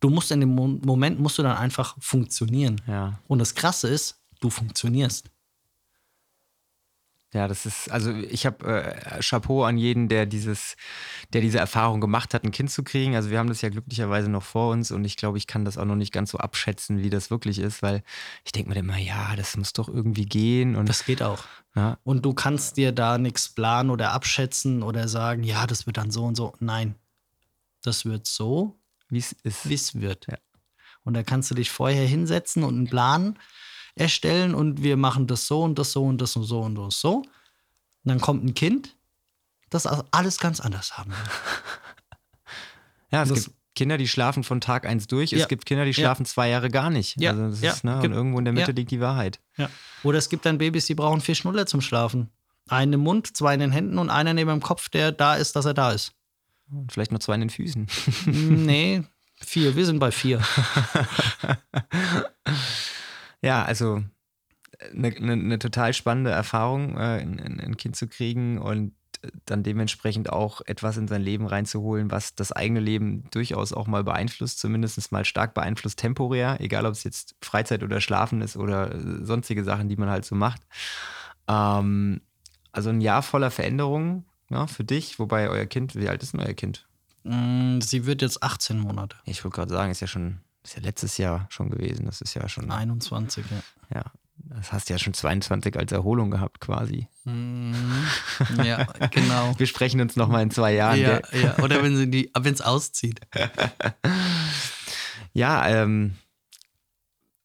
du 0.00 0.10
musst 0.10 0.30
in 0.30 0.40
dem 0.40 0.54
Mo 0.54 0.68
Moment 0.84 1.18
musst 1.18 1.38
du 1.38 1.42
dann 1.42 1.56
einfach 1.56 1.96
funktionieren. 1.98 2.80
Ja. 2.86 3.18
Und 3.26 3.38
das 3.38 3.54
Krasse 3.54 3.88
ist, 3.88 4.20
du 4.40 4.50
funktionierst. 4.50 5.30
Ja, 7.34 7.48
das 7.48 7.64
ist, 7.64 7.90
also 7.90 8.12
ich 8.12 8.44
habe 8.44 8.84
äh, 8.84 9.22
Chapeau 9.22 9.64
an 9.64 9.78
jeden, 9.78 10.08
der 10.08 10.26
dieses, 10.26 10.76
der 11.32 11.40
diese 11.40 11.58
Erfahrung 11.58 12.00
gemacht 12.02 12.34
hat, 12.34 12.44
ein 12.44 12.50
Kind 12.50 12.70
zu 12.70 12.82
kriegen. 12.82 13.16
Also 13.16 13.30
wir 13.30 13.38
haben 13.38 13.48
das 13.48 13.62
ja 13.62 13.70
glücklicherweise 13.70 14.30
noch 14.30 14.42
vor 14.42 14.70
uns 14.70 14.90
und 14.90 15.04
ich 15.06 15.16
glaube, 15.16 15.38
ich 15.38 15.46
kann 15.46 15.64
das 15.64 15.78
auch 15.78 15.86
noch 15.86 15.96
nicht 15.96 16.12
ganz 16.12 16.30
so 16.32 16.38
abschätzen, 16.38 17.02
wie 17.02 17.08
das 17.08 17.30
wirklich 17.30 17.58
ist, 17.58 17.82
weil 17.82 18.02
ich 18.44 18.52
denke 18.52 18.68
mir 18.68 18.76
immer, 18.76 18.98
ja, 18.98 19.34
das 19.34 19.56
muss 19.56 19.72
doch 19.72 19.88
irgendwie 19.88 20.26
gehen 20.26 20.76
und 20.76 20.90
Das 20.90 21.06
geht 21.06 21.22
auch. 21.22 21.44
ja, 21.74 21.96
Und 22.02 22.26
du 22.26 22.34
kannst 22.34 22.76
dir 22.76 22.92
da 22.92 23.16
nichts 23.16 23.48
planen 23.48 23.88
oder 23.88 24.12
abschätzen 24.12 24.82
oder 24.82 25.08
sagen, 25.08 25.42
ja, 25.42 25.66
das 25.66 25.86
wird 25.86 25.96
dann 25.96 26.10
so 26.10 26.24
und 26.24 26.34
so. 26.36 26.52
Nein, 26.60 26.96
das 27.80 28.04
wird 28.04 28.26
so, 28.26 28.78
wie 29.08 29.18
es 29.18 29.32
ist. 29.32 29.68
wie 29.70 29.74
es 29.74 29.98
wird. 29.98 30.26
Ja. 30.30 30.36
Und 31.02 31.14
da 31.14 31.22
kannst 31.22 31.50
du 31.50 31.54
dich 31.54 31.70
vorher 31.70 32.06
hinsetzen 32.06 32.62
und 32.62 32.76
einen 32.76 32.88
Plan 32.88 33.38
erstellen 33.94 34.54
und 34.54 34.82
wir 34.82 34.96
machen 34.96 35.26
das 35.26 35.46
so 35.46 35.62
und 35.62 35.78
das 35.78 35.92
so 35.92 36.04
und 36.04 36.18
das 36.20 36.36
und 36.36 36.44
so 36.44 36.60
und 36.60 36.74
das 36.74 37.00
so. 37.00 37.16
Und 37.18 37.26
dann 38.04 38.20
kommt 38.20 38.44
ein 38.44 38.54
Kind, 38.54 38.96
das 39.70 39.86
alles 39.86 40.38
ganz 40.38 40.60
anders 40.60 40.96
haben 40.98 41.10
will. 41.10 41.18
Ja, 43.10 43.22
es 43.24 43.28
das- 43.28 43.44
gibt 43.44 43.56
Kinder, 43.76 43.98
die 43.98 44.08
schlafen 44.08 44.42
von 44.42 44.62
Tag 44.62 44.86
eins 44.86 45.06
durch. 45.06 45.32
Ja. 45.32 45.38
Es 45.38 45.48
gibt 45.48 45.66
Kinder, 45.66 45.84
die 45.84 45.90
Ja. 45.90 45.94
schlafen 45.96 46.24
zwei 46.24 46.48
Jahre 46.48 46.70
gar 46.70 46.88
nicht. 46.88 47.20
Ja. 47.20 47.32
Also 47.32 47.50
das 47.50 47.60
Ja. 47.60 47.72
ist, 47.72 47.84
ne, 47.84 47.96
und 47.96 48.00
Gibt- 48.02 48.14
irgendwo 48.14 48.38
in 48.38 48.46
der 48.46 48.54
Mitte 48.54 48.70
Ja. 48.70 48.74
liegt 48.74 48.90
die 48.90 49.00
Wahrheit. 49.00 49.38
Ja. 49.58 49.68
Oder 50.02 50.16
es 50.18 50.30
gibt 50.30 50.46
dann 50.46 50.56
Babys, 50.56 50.86
die 50.86 50.94
brauchen 50.94 51.20
vier 51.20 51.34
Schnuller 51.34 51.66
zum 51.66 51.82
Schlafen. 51.82 52.30
Einen 52.68 52.94
im 52.94 53.00
Mund, 53.00 53.36
zwei 53.36 53.52
in 53.52 53.60
den 53.60 53.70
Händen 53.70 53.98
und 53.98 54.08
einer 54.08 54.32
neben 54.32 54.48
dem 54.50 54.62
Kopf, 54.62 54.88
der 54.88 55.12
da 55.12 55.34
ist, 55.34 55.56
dass 55.56 55.66
er 55.66 55.74
da 55.74 55.90
ist. 55.92 56.12
Und 56.70 56.90
vielleicht 56.92 57.12
noch 57.12 57.18
zwei 57.18 57.34
in 57.34 57.40
den 57.42 57.50
Füßen. 57.50 57.86
nee, 58.26 59.02
vier. 59.36 59.76
Wir 59.76 59.84
sind 59.84 59.98
bei 59.98 60.10
vier. 60.10 60.40
Ja, 63.42 63.64
also 63.64 64.02
eine, 64.94 65.08
eine, 65.08 65.32
eine 65.32 65.58
total 65.58 65.92
spannende 65.92 66.30
Erfahrung, 66.30 66.96
äh, 66.96 67.20
ein, 67.20 67.76
Kind 67.76 67.96
zu 67.96 68.08
kriegen 68.08 68.58
und 68.58 68.94
dann 69.46 69.62
dementsprechend 69.62 70.30
auch 70.30 70.62
etwas 70.66 70.96
in 70.96 71.06
sein 71.06 71.22
Leben 71.22 71.46
reinzuholen, 71.46 72.10
was 72.10 72.34
das 72.34 72.50
eigene 72.50 72.80
Leben 72.80 73.24
durchaus 73.30 73.72
auch 73.72 73.86
mal 73.86 74.02
beeinflusst, 74.02 74.58
zumindest 74.58 75.12
mal 75.12 75.24
stark 75.24 75.54
beeinflusst 75.54 75.98
temporär, 75.98 76.60
egal 76.60 76.86
ob 76.86 76.92
es 76.92 77.04
jetzt 77.04 77.36
Freizeit 77.40 77.82
oder 77.82 78.00
Schlafen 78.00 78.40
ist 78.40 78.56
oder 78.56 78.94
äh, 78.94 79.24
sonstige 79.24 79.64
Sachen, 79.64 79.88
die 79.88 79.96
man 79.96 80.10
halt 80.10 80.24
so 80.24 80.34
macht. 80.34 80.62
Ähm, 81.46 82.20
also 82.72 82.90
ein 82.90 83.00
Jahr 83.00 83.22
voller 83.22 83.50
Veränderungen 83.50 84.24
ja, 84.48 84.66
für 84.66 84.84
dich, 84.84 85.18
wobei 85.18 85.48
euer 85.48 85.66
Kind, 85.66 85.94
wie 85.94 86.08
alt 86.08 86.22
ist 86.22 86.32
denn 86.32 86.40
euer 86.40 86.54
Kind? 86.54 86.86
Mm, 87.24 87.80
Sie 87.80 88.06
wird 88.06 88.22
jetzt 88.22 88.42
18 88.42 88.78
Monate. 88.78 89.16
Ich 89.24 89.44
wollte 89.44 89.56
gerade 89.56 89.72
sagen, 89.72 89.90
ist 89.90 90.00
ja 90.00 90.06
schon, 90.06 90.40
ist 90.62 90.76
ja 90.76 90.82
letztes 90.82 91.18
Jahr 91.18 91.46
schon 91.50 91.70
gewesen. 91.70 92.06
Das 92.06 92.20
ist 92.20 92.34
ja 92.34 92.48
schon, 92.48 92.70
21, 92.70 93.44
ja. 93.50 93.98
ja, 93.98 94.04
das 94.36 94.72
hast 94.72 94.88
du 94.88 94.94
ja 94.94 94.98
schon 94.98 95.14
22 95.14 95.76
als 95.76 95.92
Erholung 95.92 96.30
gehabt 96.30 96.60
quasi. 96.60 97.08
Mhm. 97.24 97.74
Ja, 98.62 98.84
genau. 99.10 99.54
Wir 99.58 99.66
sprechen 99.66 100.00
uns 100.00 100.16
noch 100.16 100.28
mal 100.28 100.42
in 100.42 100.50
zwei 100.50 100.74
Jahren. 100.74 101.00
Ja, 101.00 101.20
ja. 101.32 101.58
Oder 101.58 101.82
wenn 101.82 101.96
sie 101.96 102.10
die, 102.10 102.30
wenn 102.38 102.54
es 102.54 102.60
auszieht. 102.60 103.20
ja 105.32 105.68
ähm, 105.68 106.16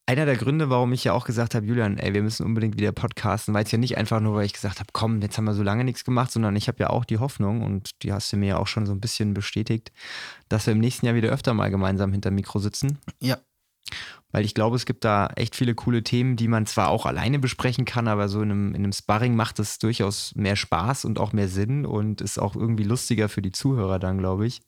einer 0.08 0.26
der 0.26 0.38
Gründe, 0.38 0.70
warum 0.70 0.94
ich 0.94 1.04
ja 1.04 1.14
auch 1.14 1.26
gesagt 1.26 1.54
habe, 1.54 1.66
Julian, 1.66 1.98
ey, 1.98 2.14
wir 2.14 2.24
müssen 2.24 2.46
unbedingt 2.46 2.78
wieder 2.78 2.94
podcasten, 2.94 3.54
war 3.54 3.62
jetzt 3.62 3.72
ja 3.72 3.78
nicht 3.78 3.98
einfach 3.98 4.22
nur, 4.22 4.36
weil 4.36 4.46
ich 4.46 4.54
gesagt 4.54 4.80
habe, 4.80 4.90
komm, 4.94 5.22
jetzt 5.22 5.38
haben 5.38 5.46
wir 5.46 5.54
so 5.54 5.64
lange 5.64 5.84
nichts 5.84 6.06
gemacht, 6.06 6.32
sondern 6.32 6.56
ich 6.56 6.70
habe 6.70 6.80
ja 6.80 6.90
auch 6.90 7.04
die 7.04 7.18
Hoffnung 7.18 7.62
und 7.62 8.04
die 8.04 8.14
hast 8.14 8.32
du 8.32 8.38
mir 8.38 8.48
ja 8.48 8.58
auch 8.58 8.68
schon 8.68 8.86
so 8.86 8.94
ein 8.94 9.02
bisschen 9.02 9.34
bestätigt, 9.34 9.92
dass 10.48 10.66
wir 10.66 10.72
im 10.72 10.80
nächsten 10.80 11.06
Jahr 11.06 11.16
wieder 11.16 11.30
öfter 11.30 11.54
mal 11.54 11.70
gemeinsam 11.70 12.14
hinter 12.14 12.32
Mikro 12.32 12.60
sitzen. 12.60 13.00
Ja. 13.20 13.38
Weil 14.32 14.46
ich 14.46 14.54
glaube, 14.54 14.78
es 14.78 14.86
gibt 14.86 15.04
da 15.04 15.28
echt 15.36 15.56
viele 15.56 15.76
coole 15.76 16.04
Themen, 16.04 16.38
die 16.38 16.48
man 16.48 16.66
zwar 16.66 16.90
auch 16.90 17.06
alleine 17.06 17.40
besprechen 17.40 17.84
kann, 17.84 18.08
aber 18.08 18.30
so 18.30 18.42
in 18.42 18.52
einem, 18.52 18.70
in 18.70 18.84
einem 18.84 18.94
Sparring 18.94 19.36
macht 19.36 19.60
es 19.60 19.78
durchaus 19.78 20.34
mehr 20.36 20.56
Spaß 20.56 21.04
und 21.04 21.20
auch 21.20 21.34
mehr 21.34 21.50
Sinn 21.50 21.86
und 21.86 22.22
ist 22.22 22.38
auch 22.38 22.56
irgendwie 22.56 22.84
lustiger 22.84 23.28
für 23.28 23.42
die 23.42 23.52
Zuhörer 23.52 24.00
dann, 24.00 24.18
glaube 24.18 24.48
ich. 24.48 24.62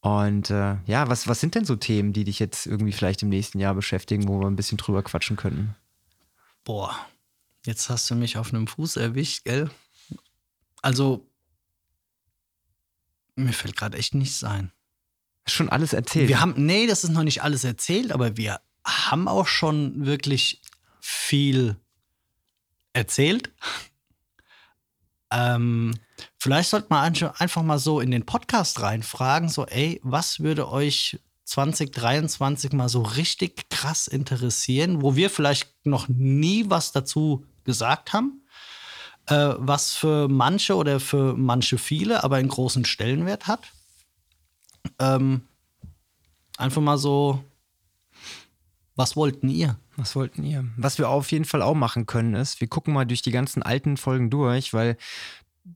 Und 0.00 0.50
äh, 0.50 0.76
ja, 0.86 1.08
was, 1.08 1.28
was 1.28 1.40
sind 1.40 1.54
denn 1.54 1.64
so 1.64 1.76
Themen, 1.76 2.12
die 2.12 2.24
dich 2.24 2.38
jetzt 2.38 2.66
irgendwie 2.66 2.92
vielleicht 2.92 3.22
im 3.22 3.28
nächsten 3.28 3.58
Jahr 3.58 3.74
beschäftigen, 3.74 4.28
wo 4.28 4.40
wir 4.40 4.46
ein 4.46 4.56
bisschen 4.56 4.78
drüber 4.78 5.02
quatschen 5.02 5.36
könnten? 5.36 5.76
Boah, 6.64 6.96
jetzt 7.66 7.90
hast 7.90 8.08
du 8.10 8.14
mich 8.14 8.38
auf 8.38 8.52
einem 8.52 8.66
Fuß 8.66 8.96
erwischt, 8.96 9.44
gell? 9.44 9.70
Also, 10.82 11.26
mir 13.36 13.52
fällt 13.52 13.76
gerade 13.76 13.98
echt 13.98 14.14
nichts 14.14 14.42
ein. 14.42 14.72
Schon 15.46 15.68
alles 15.68 15.92
erzählt. 15.92 16.28
Wir 16.28 16.40
haben, 16.40 16.54
nee, 16.56 16.86
das 16.86 17.04
ist 17.04 17.10
noch 17.10 17.22
nicht 17.22 17.42
alles 17.42 17.64
erzählt, 17.64 18.12
aber 18.12 18.36
wir 18.36 18.60
haben 18.84 19.28
auch 19.28 19.46
schon 19.46 20.06
wirklich 20.06 20.62
viel 21.00 21.76
erzählt. 22.92 23.52
Ähm, 25.32 25.94
vielleicht 26.38 26.70
sollte 26.70 26.88
man 26.90 27.04
ein- 27.14 27.30
einfach 27.38 27.62
mal 27.62 27.78
so 27.78 28.00
in 28.00 28.10
den 28.10 28.26
Podcast 28.26 28.80
reinfragen, 28.82 29.48
so, 29.48 29.66
ey, 29.66 30.00
was 30.02 30.40
würde 30.40 30.68
euch 30.70 31.18
2023 31.44 32.72
mal 32.72 32.88
so 32.88 33.02
richtig 33.02 33.68
krass 33.70 34.06
interessieren, 34.06 35.02
wo 35.02 35.16
wir 35.16 35.30
vielleicht 35.30 35.68
noch 35.84 36.08
nie 36.08 36.64
was 36.68 36.92
dazu 36.92 37.44
gesagt 37.64 38.12
haben, 38.12 38.42
äh, 39.26 39.54
was 39.58 39.94
für 39.94 40.28
manche 40.28 40.76
oder 40.76 41.00
für 41.00 41.34
manche 41.36 41.78
viele 41.78 42.22
aber 42.24 42.36
einen 42.36 42.48
großen 42.48 42.84
Stellenwert 42.84 43.46
hat. 43.46 43.60
Ähm, 44.98 45.42
einfach 46.56 46.82
mal 46.82 46.98
so, 46.98 47.42
was 48.96 49.16
wollten 49.16 49.48
ihr? 49.48 49.78
Was 49.96 50.16
wollten 50.16 50.44
ihr? 50.44 50.64
Was 50.76 50.98
wir 50.98 51.08
auf 51.08 51.30
jeden 51.32 51.44
Fall 51.44 51.62
auch 51.62 51.74
machen 51.74 52.06
können, 52.06 52.34
ist, 52.34 52.60
wir 52.60 52.68
gucken 52.68 52.94
mal 52.94 53.04
durch 53.04 53.22
die 53.22 53.30
ganzen 53.30 53.62
alten 53.62 53.96
Folgen 53.96 54.30
durch, 54.30 54.72
weil 54.74 54.96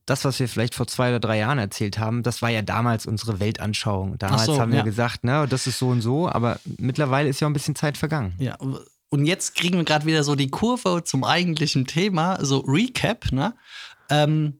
das, 0.06 0.24
was 0.24 0.40
wir 0.40 0.48
vielleicht 0.48 0.74
vor 0.74 0.86
zwei 0.86 1.10
oder 1.10 1.20
drei 1.20 1.38
Jahren 1.38 1.58
erzählt 1.58 1.98
haben, 1.98 2.22
das 2.22 2.42
war 2.42 2.50
ja 2.50 2.62
damals 2.62 3.06
unsere 3.06 3.40
Weltanschauung. 3.40 4.18
Damals 4.18 4.46
so, 4.46 4.58
haben 4.58 4.72
wir 4.72 4.78
ja. 4.78 4.84
gesagt, 4.84 5.24
ne, 5.24 5.46
das 5.48 5.66
ist 5.66 5.78
so 5.78 5.88
und 5.88 6.00
so, 6.00 6.28
aber 6.28 6.58
mittlerweile 6.78 7.28
ist 7.28 7.40
ja 7.40 7.46
auch 7.46 7.50
ein 7.50 7.54
bisschen 7.54 7.76
Zeit 7.76 7.96
vergangen. 7.96 8.34
Ja, 8.38 8.56
und 9.10 9.26
jetzt 9.26 9.54
kriegen 9.54 9.76
wir 9.76 9.84
gerade 9.84 10.06
wieder 10.06 10.24
so 10.24 10.34
die 10.34 10.50
Kurve 10.50 11.02
zum 11.04 11.22
eigentlichen 11.22 11.86
Thema, 11.86 12.44
so 12.44 12.58
Recap, 12.60 13.30
ne? 13.30 13.54
Ähm, 14.10 14.58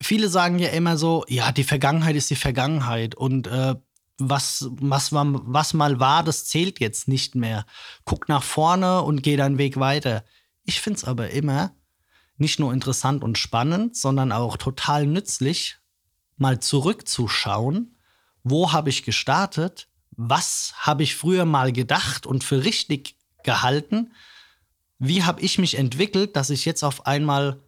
viele 0.00 0.28
sagen 0.28 0.58
ja 0.58 0.68
immer 0.68 0.96
so, 0.96 1.24
ja, 1.28 1.52
die 1.52 1.64
Vergangenheit 1.64 2.16
ist 2.16 2.30
die 2.30 2.36
Vergangenheit 2.36 3.14
und 3.14 3.46
äh, 3.46 3.74
was, 4.18 4.68
was, 4.72 5.12
was 5.12 5.74
mal 5.74 6.00
war, 6.00 6.22
das 6.22 6.46
zählt 6.46 6.80
jetzt 6.80 7.08
nicht 7.08 7.34
mehr. 7.34 7.66
Guck 8.04 8.28
nach 8.28 8.42
vorne 8.42 9.02
und 9.02 9.22
geh 9.22 9.36
deinen 9.36 9.58
Weg 9.58 9.78
weiter. 9.78 10.24
Ich 10.64 10.80
finde 10.80 10.98
es 10.98 11.04
aber 11.04 11.30
immer 11.30 11.74
nicht 12.38 12.58
nur 12.58 12.72
interessant 12.72 13.24
und 13.24 13.38
spannend, 13.38 13.96
sondern 13.96 14.32
auch 14.32 14.56
total 14.56 15.06
nützlich, 15.06 15.78
mal 16.36 16.60
zurückzuschauen, 16.60 17.96
wo 18.42 18.72
habe 18.72 18.90
ich 18.90 19.04
gestartet, 19.04 19.88
was 20.10 20.74
habe 20.76 21.02
ich 21.02 21.16
früher 21.16 21.44
mal 21.44 21.72
gedacht 21.72 22.26
und 22.26 22.44
für 22.44 22.64
richtig 22.64 23.16
gehalten, 23.42 24.12
wie 24.98 25.24
habe 25.24 25.40
ich 25.40 25.58
mich 25.58 25.76
entwickelt, 25.78 26.36
dass 26.36 26.50
ich 26.50 26.64
jetzt 26.64 26.82
auf 26.82 27.06
einmal 27.06 27.62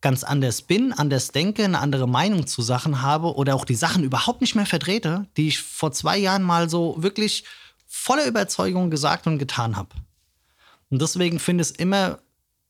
ganz 0.00 0.24
anders 0.24 0.62
bin, 0.62 0.92
anders 0.92 1.32
denke, 1.32 1.64
eine 1.64 1.78
andere 1.78 2.08
Meinung 2.08 2.46
zu 2.46 2.62
Sachen 2.62 3.02
habe 3.02 3.34
oder 3.34 3.54
auch 3.54 3.64
die 3.64 3.74
Sachen 3.74 4.02
überhaupt 4.02 4.40
nicht 4.40 4.54
mehr 4.54 4.66
vertrete, 4.66 5.26
die 5.36 5.48
ich 5.48 5.60
vor 5.60 5.92
zwei 5.92 6.16
Jahren 6.16 6.42
mal 6.42 6.70
so 6.70 6.96
wirklich 6.98 7.44
voller 7.86 8.26
Überzeugung 8.26 8.90
gesagt 8.90 9.26
und 9.26 9.38
getan 9.38 9.76
habe. 9.76 9.90
Und 10.88 11.02
deswegen 11.02 11.38
finde 11.38 11.62
ich 11.62 11.70
es 11.70 11.76
immer 11.76 12.18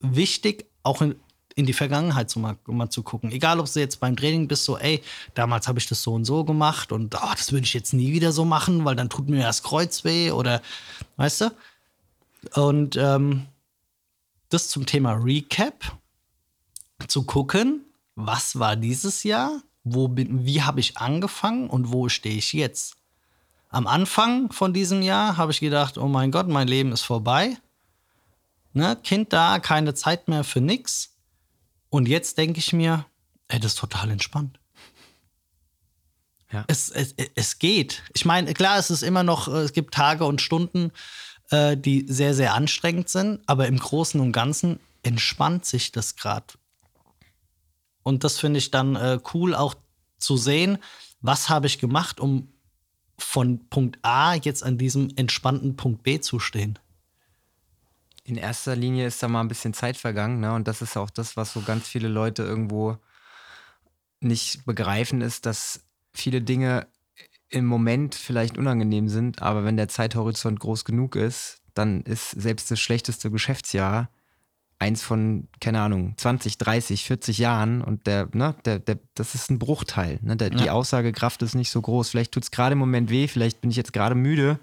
wichtig, 0.01 0.67
auch 0.83 1.03
in, 1.03 1.15
in 1.55 1.67
die 1.67 1.73
Vergangenheit 1.73 2.31
zu 2.31 2.41
mal, 2.41 2.57
mal, 2.67 2.91
zu 2.91 3.03
gucken. 3.03 3.31
Egal, 3.31 3.61
ob 3.61 3.73
du 3.73 3.81
jetzt 3.81 4.01
beim 4.01 4.17
Training 4.17 4.49
bist, 4.49 4.65
so, 4.65 4.77
ey, 4.79 5.01
damals 5.35 5.69
habe 5.69 5.79
ich 5.79 5.87
das 5.87 6.03
so 6.03 6.15
und 6.15 6.25
so 6.25 6.45
gemacht 6.45 6.91
und 6.91 7.15
oh, 7.15 7.33
das 7.37 7.53
würde 7.53 7.65
ich 7.65 7.75
jetzt 7.75 7.93
nie 7.93 8.13
wieder 8.13 8.33
so 8.33 8.45
machen, 8.45 8.85
weil 8.85 8.97
dann 8.97 9.09
tut 9.09 9.29
mir 9.29 9.43
das 9.43 9.63
Kreuz 9.63 10.05
weh 10.05 10.33
oder, 10.33 10.63
weißt 11.17 11.43
du? 11.43 11.53
Und 12.55 12.97
ähm, 12.97 13.47
das 14.49 14.69
zum 14.69 14.87
Thema 14.87 15.13
Recap 15.13 15.97
zu 17.09 17.25
gucken, 17.25 17.85
was 18.15 18.59
war 18.59 18.77
dieses 18.77 19.23
Jahr, 19.23 19.63
wo 19.85 20.09
bin, 20.09 20.45
wie 20.45 20.63
habe 20.63 20.81
ich 20.81 20.99
angefangen 20.99 21.69
und 21.69 21.93
wo 21.93 22.09
stehe 22.09 22.37
ich 22.37 22.53
jetzt. 22.53 22.97
Am 23.69 23.87
Anfang 23.87 24.51
von 24.53 24.73
diesem 24.73 25.03
Jahr 25.03 25.37
habe 25.37 25.53
ich 25.53 25.61
gedacht, 25.61 25.97
oh 25.97 26.09
mein 26.09 26.31
Gott, 26.33 26.49
mein 26.49 26.69
Leben 26.69 26.93
ist 26.93 27.03
vorbei. 27.03 27.57
Ne, 28.73 28.97
kind 29.03 29.33
da, 29.33 29.59
keine 29.59 29.95
Zeit 29.95 30.29
mehr 30.29 30.45
für 30.45 30.61
nix. 30.61 31.17
Und 31.89 32.09
jetzt 32.09 32.39
denke 32.39 32.59
ich 32.59 32.73
mir, 32.73 33.07
ey, 33.49 33.59
das 33.59 33.73
ist 33.73 33.79
total 33.79 34.11
entspannt. 34.11 34.59
Ja. 36.53 36.65
Es, 36.67 36.91
es, 36.91 37.15
es 37.35 37.59
geht. 37.59 38.03
Ich 38.15 38.25
meine, 38.25 38.55
klar, 38.55 38.79
es 38.79 38.91
ist 38.91 39.03
immer 39.03 39.23
noch, 39.23 39.49
es 39.49 39.73
gibt 39.73 39.95
Tage 39.95 40.25
und 40.25 40.41
Stunden, 40.41 40.93
äh, 41.51 41.77
die 41.77 42.07
sehr, 42.09 42.35
sehr 42.35 42.55
anstrengend 42.55 43.09
sind, 43.09 43.41
aber 43.47 43.69
im 43.69 43.79
Großen 43.79 44.21
und 44.21 44.33
Ganzen 44.33 44.81
entspannt 45.03 45.65
sich 45.65 45.93
das 45.93 46.17
gerade 46.17 46.55
und 48.11 48.25
das 48.25 48.39
finde 48.41 48.59
ich 48.59 48.73
dann 48.73 48.97
äh, 48.97 49.21
cool, 49.33 49.55
auch 49.55 49.75
zu 50.19 50.37
sehen, 50.37 50.79
was 51.21 51.49
habe 51.49 51.69
ich 51.69 51.79
gemacht, 51.79 52.19
um 52.19 52.53
von 53.19 53.69
Punkt 53.69 54.01
A 54.03 54.35
jetzt 54.35 54.65
an 54.65 54.79
diesem 54.79 55.11
entspannten 55.15 55.77
Punkt 55.77 56.03
B 56.03 56.21
zu 56.21 56.41
stehen. 56.41 56.79
In 58.25 58.37
erster 58.37 58.75
Linie 58.75 59.07
ist 59.07 59.23
da 59.23 59.29
mal 59.29 59.41
ein 59.41 59.49
bisschen 59.49 59.75
Zeit 59.75 59.97
vergangen, 59.97 60.41
ne? 60.41 60.53
Und 60.53 60.67
das 60.67 60.83
ist 60.83 60.97
auch 60.97 61.11
das, 61.11 61.37
was 61.37 61.53
so 61.53 61.61
ganz 61.63 61.87
viele 61.87 62.09
Leute 62.09 62.43
irgendwo 62.43 62.99
nicht 64.21 64.67
begreifen, 64.67 65.21
ist, 65.21 65.47
dass 65.47 65.85
viele 66.13 66.43
Dinge 66.43 66.89
im 67.49 67.65
Moment 67.65 68.17
vielleicht 68.17 68.59
unangenehm 68.59 69.09
sind, 69.09 69.41
aber 69.41 69.65
wenn 69.65 69.77
der 69.77 69.89
Zeithorizont 69.89 70.59
groß 70.59 70.85
genug 70.85 71.15
ist, 71.15 71.63
dann 71.75 72.03
ist 72.03 72.31
selbst 72.31 72.71
das 72.73 72.81
schlechteste 72.81 73.31
Geschäftsjahr 73.31 74.11
eins 74.81 75.03
von, 75.03 75.47
keine 75.61 75.81
Ahnung, 75.83 76.15
20, 76.17 76.57
30, 76.57 77.05
40 77.05 77.39
Jahren 77.39 77.83
und 77.83 78.07
der, 78.07 78.29
ne, 78.33 78.55
der, 78.65 78.79
der, 78.79 78.99
das 79.15 79.35
ist 79.35 79.51
ein 79.51 79.59
Bruchteil. 79.59 80.19
Ne? 80.23 80.37
Der, 80.37 80.51
ja. 80.51 80.57
Die 80.57 80.71
Aussagekraft 80.71 81.43
ist 81.43 81.55
nicht 81.55 81.71
so 81.71 81.83
groß. 81.83 82.09
Vielleicht 82.09 82.33
tut 82.33 82.45
es 82.45 82.51
gerade 82.51 82.73
im 82.73 82.79
Moment 82.79 83.11
weh, 83.11 83.29
vielleicht 83.29 83.61
bin 83.61 83.71
ich 83.71 83.77
jetzt 83.77 83.93
gerade 83.93 84.15
müde, 84.15 84.59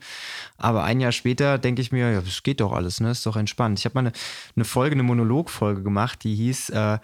aber 0.57 0.83
ein 0.83 0.99
Jahr 0.99 1.11
später 1.11 1.59
denke 1.59 1.83
ich 1.83 1.91
mir, 1.91 2.11
ja, 2.11 2.21
das 2.21 2.41
geht 2.41 2.61
doch 2.61 2.73
alles, 2.73 2.99
ne? 2.99 3.11
Ist 3.11 3.25
doch 3.27 3.35
entspannt. 3.35 3.77
Ich 3.77 3.85
habe 3.85 3.93
mal 3.93 3.99
eine, 3.99 4.11
eine 4.55 4.65
Folge, 4.65 4.93
eine 4.93 5.03
Monologfolge 5.03 5.83
gemacht, 5.83 6.23
die 6.23 6.35
hieß 6.35 6.71
äh, 6.71 6.97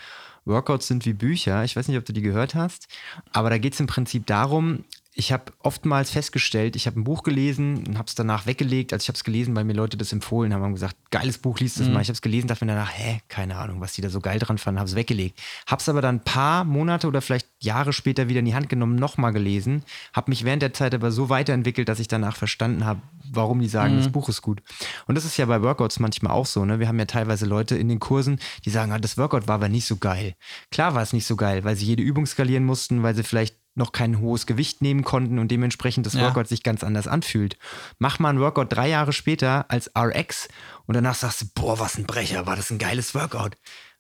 Workouts 0.46 0.88
sind 0.88 1.06
wie 1.06 1.14
Bücher. 1.14 1.64
Ich 1.64 1.76
weiß 1.76 1.88
nicht, 1.88 1.98
ob 1.98 2.06
du 2.06 2.14
die 2.14 2.22
gehört 2.24 2.56
hast, 2.56 2.88
aber 3.32 3.52
da 3.52 3.60
geht 3.60 3.76
es 3.76 3.80
im 3.80 3.88
Prinzip 3.88 4.26
darum, 4.26 4.86
ich 5.16 5.32
habe 5.32 5.54
oftmals 5.60 6.10
festgestellt, 6.10 6.76
ich 6.76 6.88
habe 6.88 7.00
ein 7.00 7.04
Buch 7.04 7.22
gelesen 7.22 7.86
und 7.88 7.98
habe 7.98 8.08
es 8.08 8.16
danach 8.16 8.48
weggelegt. 8.48 8.94
Also 8.94 9.04
ich 9.04 9.08
habe 9.10 9.16
es 9.16 9.24
gelesen, 9.24 9.56
weil 9.56 9.64
mir 9.64 9.74
Leute 9.74 9.96
das 9.96 10.12
empfohlen 10.12 10.54
haben, 10.54 10.64
haben 10.64 10.74
gesagt, 10.74 10.96
geiles 11.12 11.38
Buch, 11.38 11.60
liest 11.60 11.80
es 11.80 11.88
mhm. 11.88 11.94
mal. 11.94 12.02
Ich 12.02 12.08
habe 12.08 12.16
es 12.16 12.22
gelesen, 12.22 12.48
dachte 12.48 12.66
mir 12.66 12.72
danach, 12.72 12.92
hä, 12.92 13.22
keine 13.28 13.58
Ahnung, 13.58 13.80
was 13.80 13.94
die 13.94 14.02
da 14.02 14.10
so 14.10 14.20
geil 14.20 14.40
dran 14.40 14.58
fanden, 14.58 14.80
habe 14.80 14.90
es 14.90 14.96
weggelegt. 14.96 15.40
Habe 15.68 15.82
es 15.82 15.90
aber 15.90 16.02
dann 16.02 16.16
ein 16.16 16.24
paar 16.24 16.64
Monate 16.64 17.08
oder 17.08 17.22
vielleicht 17.22 17.48
Jahre 17.60 17.94
später 17.94 18.28
wieder 18.28 18.40
in 18.40 18.46
die 18.46 18.56
Hand 18.56 18.70
genommen, 18.70 18.96
nochmal 18.96 19.34
gelesen, 19.34 19.84
habe 20.14 20.32
mich 20.32 20.46
während 20.46 20.64
der 20.64 20.74
Zeit 20.74 20.96
aber 20.96 21.12
so 21.12 21.30
weiterentwickelt, 21.30 21.88
dass 21.90 22.00
ich 22.00 22.08
danach 22.08 22.36
verstanden 22.36 22.84
habe, 22.84 23.02
warum 23.32 23.60
die 23.60 23.68
sagen, 23.68 23.94
mhm. 23.94 24.00
das 24.00 24.12
Buch 24.12 24.30
ist 24.30 24.42
gut. 24.42 24.64
Und 25.06 25.16
das 25.16 25.26
ist 25.26 25.38
ja 25.38 25.46
bei 25.46 25.62
Workouts 25.62 26.00
manchmal 26.00 26.34
auch 26.34 26.48
so. 26.48 26.66
Ne? 26.66 26.80
Wir 26.80 26.88
haben 26.88 27.00
ja 27.00 27.06
teilweise 27.06 27.46
Leute 27.46 27.78
in 27.78 27.88
den 27.88 28.00
Kursen, 28.00 28.40
die 28.66 28.72
sagen, 28.72 28.92
ah, 28.92 29.00
das 29.00 29.18
Workout 29.18 29.48
war 29.48 29.56
aber 29.56 29.70
nicht 29.70 29.86
so 29.86 29.98
geil. 29.98 30.36
Klar 30.72 30.96
war 30.96 31.04
es 31.04 31.14
nicht 31.14 31.28
so 31.28 31.36
geil, 31.36 31.64
weil 31.64 31.76
sie 31.76 31.86
jede 31.86 32.02
Übung 32.02 32.26
skalieren 32.26 32.66
mussten, 32.66 33.04
weil 33.04 33.16
sie 33.16 33.24
vielleicht 33.24 33.63
noch 33.76 33.92
kein 33.92 34.20
hohes 34.20 34.46
Gewicht 34.46 34.82
nehmen 34.82 35.04
konnten 35.04 35.40
und 35.40 35.50
dementsprechend 35.50 36.06
das 36.06 36.14
ja. 36.14 36.22
Workout 36.22 36.48
sich 36.48 36.64
ganz 36.64 36.84
anders 36.84 37.08
anfühlt. 37.08 37.58
Mach 37.98 38.20
mal 38.20 38.30
ein 38.30 38.40
Workout 38.40 38.72
drei 38.72 38.90
Jahre 38.90 39.14
später 39.14 39.66
als 39.70 39.92
RX 39.98 40.48
und 40.86 40.96
danach 40.96 41.16
sagst 41.16 41.42
du, 41.42 41.46
boah, 41.56 41.80
was 41.80 41.98
ein 41.98 42.06
Brecher, 42.06 42.46
war 42.46 42.56
das 42.56 42.70
ein 42.70 42.78
geiles 42.78 43.16
Workout. 43.16 43.58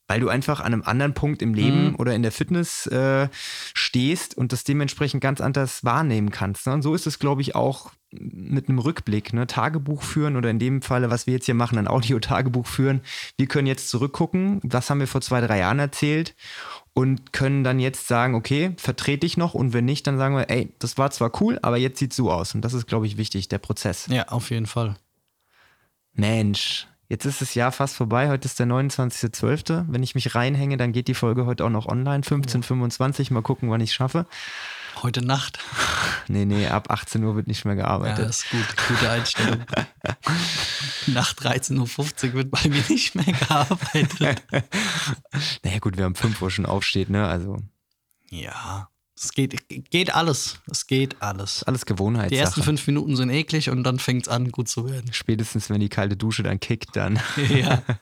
Weil 0.07 0.19
du 0.19 0.29
einfach 0.29 0.59
an 0.59 0.73
einem 0.73 0.83
anderen 0.83 1.13
Punkt 1.13 1.41
im 1.41 1.53
Leben 1.53 1.89
mhm. 1.89 1.95
oder 1.95 2.13
in 2.13 2.23
der 2.23 2.31
Fitness 2.31 2.87
äh, 2.87 3.29
stehst 3.73 4.37
und 4.37 4.51
das 4.51 4.63
dementsprechend 4.63 5.21
ganz 5.21 5.39
anders 5.39 5.83
wahrnehmen 5.83 6.29
kannst. 6.29 6.67
Ne? 6.67 6.73
Und 6.73 6.81
so 6.81 6.93
ist 6.93 7.07
es, 7.07 7.19
glaube 7.19 7.41
ich, 7.41 7.55
auch 7.55 7.91
mit 8.11 8.69
einem 8.69 8.79
Rückblick, 8.79 9.33
ne? 9.33 9.47
Tagebuch 9.47 10.03
führen 10.03 10.35
oder 10.35 10.49
in 10.49 10.59
dem 10.59 10.81
Falle, 10.81 11.09
was 11.09 11.25
wir 11.25 11.33
jetzt 11.33 11.45
hier 11.45 11.55
machen, 11.55 11.77
ein 11.77 11.87
Audio-Tagebuch 11.87 12.67
führen. 12.67 13.01
Wir 13.37 13.47
können 13.47 13.67
jetzt 13.67 13.89
zurückgucken, 13.89 14.59
was 14.63 14.89
haben 14.89 14.99
wir 14.99 15.07
vor 15.07 15.21
zwei, 15.21 15.41
drei 15.41 15.59
Jahren 15.59 15.79
erzählt 15.79 16.35
und 16.93 17.33
können 17.33 17.63
dann 17.63 17.79
jetzt 17.79 18.07
sagen, 18.07 18.35
okay, 18.35 18.73
vertrete 18.77 19.25
ich 19.25 19.37
noch 19.37 19.53
und 19.53 19.73
wenn 19.73 19.85
nicht, 19.85 20.05
dann 20.05 20.17
sagen 20.17 20.35
wir, 20.35 20.49
ey, 20.49 20.73
das 20.79 20.97
war 20.97 21.11
zwar 21.11 21.41
cool, 21.41 21.59
aber 21.61 21.77
jetzt 21.77 21.99
sieht 21.99 22.11
es 22.11 22.17
so 22.17 22.31
aus 22.31 22.53
und 22.55 22.61
das 22.61 22.73
ist, 22.73 22.87
glaube 22.87 23.07
ich, 23.07 23.17
wichtig, 23.17 23.47
der 23.47 23.59
Prozess. 23.59 24.07
Ja, 24.09 24.27
auf 24.27 24.51
jeden 24.51 24.67
Fall. 24.67 24.95
Mensch, 26.13 26.87
jetzt 27.09 27.25
ist 27.25 27.41
das 27.41 27.55
Jahr 27.55 27.71
fast 27.71 27.95
vorbei, 27.95 28.29
heute 28.29 28.45
ist 28.45 28.59
der 28.59 28.67
29.12. 28.67 29.85
Wenn 29.87 30.03
ich 30.03 30.15
mich 30.15 30.35
reinhänge, 30.35 30.77
dann 30.77 30.91
geht 30.91 31.07
die 31.07 31.13
Folge 31.13 31.45
heute 31.45 31.65
auch 31.65 31.69
noch 31.69 31.87
online, 31.87 32.23
15.25, 32.23 33.33
mal 33.33 33.41
gucken, 33.41 33.69
wann 33.69 33.81
ich 33.81 33.89
es 33.89 33.95
schaffe. 33.95 34.25
Heute 35.01 35.25
Nacht. 35.25 35.59
Nee, 36.29 36.45
nee, 36.45 36.67
ab 36.67 36.89
18 36.89 37.21
Uhr 37.25 37.35
wird 37.35 37.47
nicht 37.47 37.65
mehr 37.65 37.75
gearbeitet. 37.75 38.19
Ja, 38.19 38.25
das 38.27 38.45
ist 38.45 38.49
gut, 38.49 38.87
gute 38.87 39.09
Einstellung. 39.09 39.65
Nach 41.07 41.33
13.50 41.33 42.27
Uhr 42.27 42.33
wird 42.33 42.49
bei 42.49 42.69
mir 42.69 42.81
nicht 42.87 43.13
mehr 43.13 43.25
gearbeitet. 43.25 44.41
naja, 45.63 45.79
gut, 45.79 45.97
wir 45.97 46.05
haben 46.05 46.15
5 46.15 46.41
Uhr 46.41 46.49
schon 46.49 46.65
aufsteht, 46.65 47.09
ne? 47.09 47.27
Also. 47.27 47.57
Ja. 48.29 48.87
Es 49.23 49.31
geht, 49.31 49.89
geht 49.89 50.13
alles. 50.13 50.59
Es 50.69 50.85
geht 50.85 51.21
alles. 51.21 51.63
Alles 51.63 51.85
Gewohnheit. 51.85 52.31
Die 52.31 52.37
ersten 52.37 52.61
fünf 52.61 52.85
Minuten 52.87 53.15
sind 53.15 53.29
eklig 53.29 53.69
und 53.69 53.83
dann 53.83 53.99
fängt 53.99 54.23
es 54.23 54.27
an, 54.27 54.51
gut 54.51 54.67
zu 54.67 54.89
werden. 54.89 55.13
Spätestens, 55.13 55.69
wenn 55.69 55.79
die 55.79 55.89
kalte 55.89 56.17
Dusche 56.17 56.43
dann 56.43 56.59
kickt, 56.59 56.95
dann. 56.95 57.19
Ja. 57.53 57.83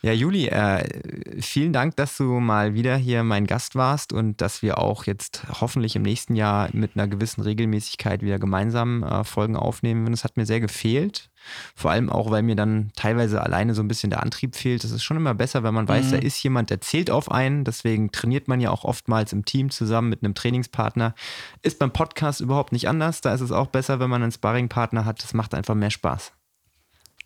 Ja, 0.00 0.12
Juli, 0.12 0.46
äh, 0.46 1.42
vielen 1.42 1.72
Dank, 1.72 1.96
dass 1.96 2.16
du 2.16 2.38
mal 2.38 2.74
wieder 2.74 2.96
hier 2.96 3.24
mein 3.24 3.48
Gast 3.48 3.74
warst 3.74 4.12
und 4.12 4.40
dass 4.40 4.62
wir 4.62 4.78
auch 4.78 5.06
jetzt 5.06 5.42
hoffentlich 5.60 5.96
im 5.96 6.02
nächsten 6.02 6.36
Jahr 6.36 6.68
mit 6.72 6.92
einer 6.94 7.08
gewissen 7.08 7.40
Regelmäßigkeit 7.40 8.22
wieder 8.22 8.38
gemeinsam 8.38 9.02
äh, 9.02 9.24
Folgen 9.24 9.56
aufnehmen. 9.56 10.08
Das 10.12 10.22
hat 10.22 10.36
mir 10.36 10.46
sehr 10.46 10.60
gefehlt. 10.60 11.30
Vor 11.74 11.90
allem 11.90 12.10
auch, 12.10 12.30
weil 12.30 12.44
mir 12.44 12.54
dann 12.54 12.92
teilweise 12.94 13.42
alleine 13.42 13.74
so 13.74 13.82
ein 13.82 13.88
bisschen 13.88 14.10
der 14.10 14.22
Antrieb 14.22 14.54
fehlt. 14.54 14.84
Das 14.84 14.92
ist 14.92 15.02
schon 15.02 15.16
immer 15.16 15.34
besser, 15.34 15.64
wenn 15.64 15.74
man 15.74 15.88
weiß, 15.88 16.06
mhm. 16.06 16.10
da 16.12 16.18
ist 16.18 16.40
jemand, 16.44 16.70
der 16.70 16.80
zählt 16.80 17.10
auf 17.10 17.32
einen. 17.32 17.64
Deswegen 17.64 18.12
trainiert 18.12 18.46
man 18.46 18.60
ja 18.60 18.70
auch 18.70 18.84
oftmals 18.84 19.32
im 19.32 19.44
Team 19.44 19.70
zusammen 19.70 20.10
mit 20.10 20.22
einem 20.22 20.34
Trainingspartner. 20.34 21.14
Ist 21.62 21.80
beim 21.80 21.92
Podcast 21.92 22.40
überhaupt 22.40 22.70
nicht 22.70 22.88
anders. 22.88 23.20
Da 23.20 23.34
ist 23.34 23.40
es 23.40 23.50
auch 23.50 23.66
besser, 23.66 23.98
wenn 23.98 24.10
man 24.10 24.22
einen 24.22 24.32
Sparringpartner 24.32 25.04
hat. 25.04 25.24
Das 25.24 25.34
macht 25.34 25.54
einfach 25.54 25.74
mehr 25.74 25.90
Spaß. 25.90 26.37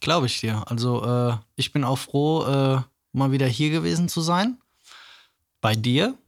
Glaube 0.03 0.27
ich 0.27 0.41
dir. 0.41 0.65
Also 0.67 1.05
äh, 1.05 1.37
ich 1.55 1.73
bin 1.73 1.85
auch 1.85 1.99
froh, 1.99 2.45
äh, 2.45 2.81
mal 3.13 3.31
wieder 3.31 3.47
hier 3.47 3.71
gewesen 3.71 4.09
zu 4.09 4.21
sein. 4.21 4.59
Bei 5.61 5.77
dir. 5.77 6.19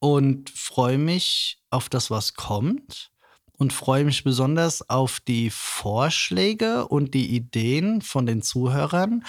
Und 0.00 0.50
freue 0.50 0.98
mich 0.98 1.58
auf 1.70 1.88
das, 1.88 2.10
was 2.10 2.34
kommt. 2.34 3.10
Und 3.56 3.72
freue 3.72 4.04
mich 4.04 4.22
besonders 4.22 4.90
auf 4.90 5.18
die 5.20 5.48
Vorschläge 5.48 6.86
und 6.86 7.14
die 7.14 7.34
Ideen 7.34 8.02
von 8.02 8.26
den 8.26 8.42
Zuhörern, 8.42 9.24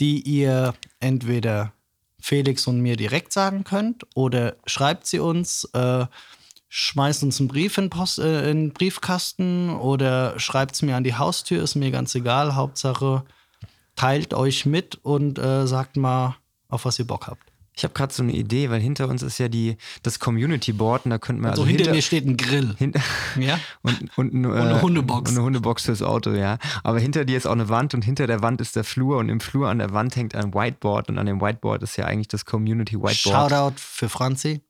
die 0.00 0.22
ihr 0.22 0.74
entweder 0.98 1.72
Felix 2.18 2.66
und 2.66 2.80
mir 2.80 2.96
direkt 2.96 3.32
sagen 3.32 3.62
könnt 3.62 4.06
oder 4.16 4.56
schreibt 4.66 5.06
sie 5.06 5.20
uns. 5.20 5.64
Äh, 5.72 6.06
schmeißt 6.68 7.22
uns 7.22 7.38
einen 7.38 7.48
Brief 7.48 7.78
in, 7.78 7.90
Post, 7.90 8.18
äh, 8.18 8.50
in 8.50 8.72
Briefkasten 8.72 9.70
oder 9.70 10.36
schreibt 10.40 10.74
es 10.74 10.82
mir 10.82 10.96
an 10.96 11.04
die 11.04 11.14
Haustür, 11.14 11.62
ist 11.62 11.76
mir 11.76 11.92
ganz 11.92 12.12
egal. 12.16 12.56
Hauptsache, 12.56 13.24
teilt 13.96 14.34
euch 14.34 14.66
mit 14.66 14.96
und 15.02 15.38
äh, 15.38 15.66
sagt 15.66 15.96
mal, 15.96 16.36
auf 16.68 16.84
was 16.84 16.98
ihr 16.98 17.06
Bock 17.06 17.26
habt. 17.26 17.42
Ich 17.78 17.84
habe 17.84 17.92
gerade 17.92 18.12
so 18.12 18.22
eine 18.22 18.32
Idee, 18.32 18.70
weil 18.70 18.80
hinter 18.80 19.06
uns 19.06 19.22
ist 19.22 19.36
ja 19.36 19.48
die, 19.48 19.76
das 20.02 20.18
Community 20.18 20.72
Board 20.72 21.04
und 21.04 21.10
da 21.10 21.18
könnten 21.18 21.42
wir 21.42 21.50
Also, 21.50 21.62
also 21.62 21.68
hinter, 21.68 21.84
hinter, 21.84 21.96
mir 21.96 22.02
steht 22.02 22.24
ein 22.24 22.38
Grill. 22.38 22.74
hinter 22.78 23.00
Ja? 23.38 23.60
und, 23.82 24.16
und, 24.16 24.32
ein, 24.32 24.46
eine 24.46 24.78
äh, 24.78 24.80
Hundebox. 24.80 25.30
Und 25.30 25.36
eine 25.36 25.44
Hundebox 25.44 25.84
fürs 25.84 26.00
Auto, 26.00 26.30
ja. 26.30 26.56
Aber 26.84 27.00
hinter 27.00 27.26
dir 27.26 27.36
ist 27.36 27.46
auch 27.46 27.52
eine 27.52 27.68
Wand 27.68 27.92
und 27.92 28.02
hinter 28.02 28.26
der 28.26 28.40
Wand 28.40 28.62
ist 28.62 28.76
der 28.76 28.84
Flur 28.84 29.18
und 29.18 29.28
im 29.28 29.40
Flur 29.40 29.68
an 29.68 29.78
der 29.78 29.92
Wand 29.92 30.16
hängt 30.16 30.34
ein 30.34 30.54
Whiteboard 30.54 31.10
und 31.10 31.18
an 31.18 31.26
dem 31.26 31.42
Whiteboard 31.42 31.82
ist 31.82 31.96
ja 31.96 32.06
eigentlich 32.06 32.28
das 32.28 32.46
Community 32.46 32.96
Whiteboard. 32.96 33.50
Shoutout 33.50 33.74
für 33.76 34.08
Franzi. 34.08 34.62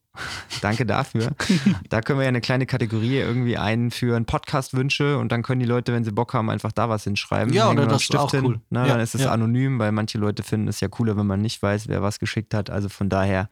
Danke 0.61 0.85
dafür. 0.85 1.31
da 1.89 2.01
können 2.01 2.19
wir 2.19 2.23
ja 2.23 2.29
eine 2.29 2.41
kleine 2.41 2.65
Kategorie 2.65 3.17
irgendwie 3.17 3.57
einführen, 3.57 4.25
Podcast-Wünsche 4.25 5.17
und 5.17 5.31
dann 5.31 5.43
können 5.43 5.59
die 5.59 5.65
Leute, 5.65 5.93
wenn 5.93 6.03
sie 6.03 6.11
Bock 6.11 6.33
haben, 6.33 6.49
einfach 6.49 6.71
da 6.71 6.89
was 6.89 7.03
hinschreiben. 7.03 7.53
Ja, 7.53 7.69
oder 7.69 7.87
das 7.87 8.03
ist 8.03 8.15
auch 8.15 8.31
hin, 8.31 8.45
cool. 8.45 8.61
Ne? 8.69 8.79
Ja, 8.79 8.93
dann 8.93 8.99
ist 8.99 9.15
es 9.15 9.21
ja. 9.21 9.31
anonym, 9.31 9.79
weil 9.79 9.91
manche 9.91 10.17
Leute 10.17 10.43
finden 10.43 10.67
es 10.67 10.79
ja 10.79 10.87
cooler, 10.87 11.17
wenn 11.17 11.27
man 11.27 11.41
nicht 11.41 11.61
weiß, 11.61 11.87
wer 11.87 12.01
was 12.01 12.19
geschickt 12.19 12.53
hat. 12.53 12.69
Also 12.69 12.89
von 12.89 13.09
daher, 13.09 13.49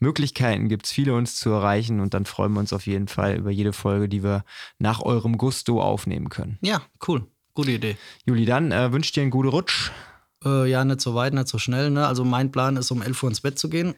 Möglichkeiten 0.00 0.68
gibt 0.68 0.86
es 0.86 0.92
viele, 0.92 1.14
uns 1.14 1.36
zu 1.36 1.50
erreichen 1.50 2.00
und 2.00 2.14
dann 2.14 2.26
freuen 2.26 2.52
wir 2.52 2.60
uns 2.60 2.72
auf 2.72 2.86
jeden 2.86 3.08
Fall 3.08 3.36
über 3.36 3.50
jede 3.50 3.72
Folge, 3.72 4.08
die 4.08 4.22
wir 4.22 4.44
nach 4.78 5.00
eurem 5.00 5.38
Gusto 5.38 5.80
aufnehmen 5.82 6.28
können. 6.28 6.58
Ja, 6.60 6.82
cool. 7.08 7.26
Gute 7.54 7.72
Idee. 7.72 7.96
Juli, 8.24 8.46
dann 8.46 8.72
äh, 8.72 8.92
wünsche 8.92 9.12
dir 9.12 9.22
einen 9.22 9.30
guten 9.30 9.48
Rutsch. 9.48 9.90
Äh, 10.44 10.70
ja, 10.70 10.84
nicht 10.84 11.00
so 11.00 11.14
weit, 11.14 11.34
nicht 11.34 11.48
so 11.48 11.58
schnell. 11.58 11.90
Ne? 11.90 12.06
Also 12.06 12.24
mein 12.24 12.50
Plan 12.50 12.76
ist, 12.76 12.90
um 12.90 13.02
11 13.02 13.22
Uhr 13.22 13.28
ins 13.28 13.40
Bett 13.40 13.58
zu 13.58 13.68
gehen. 13.68 13.94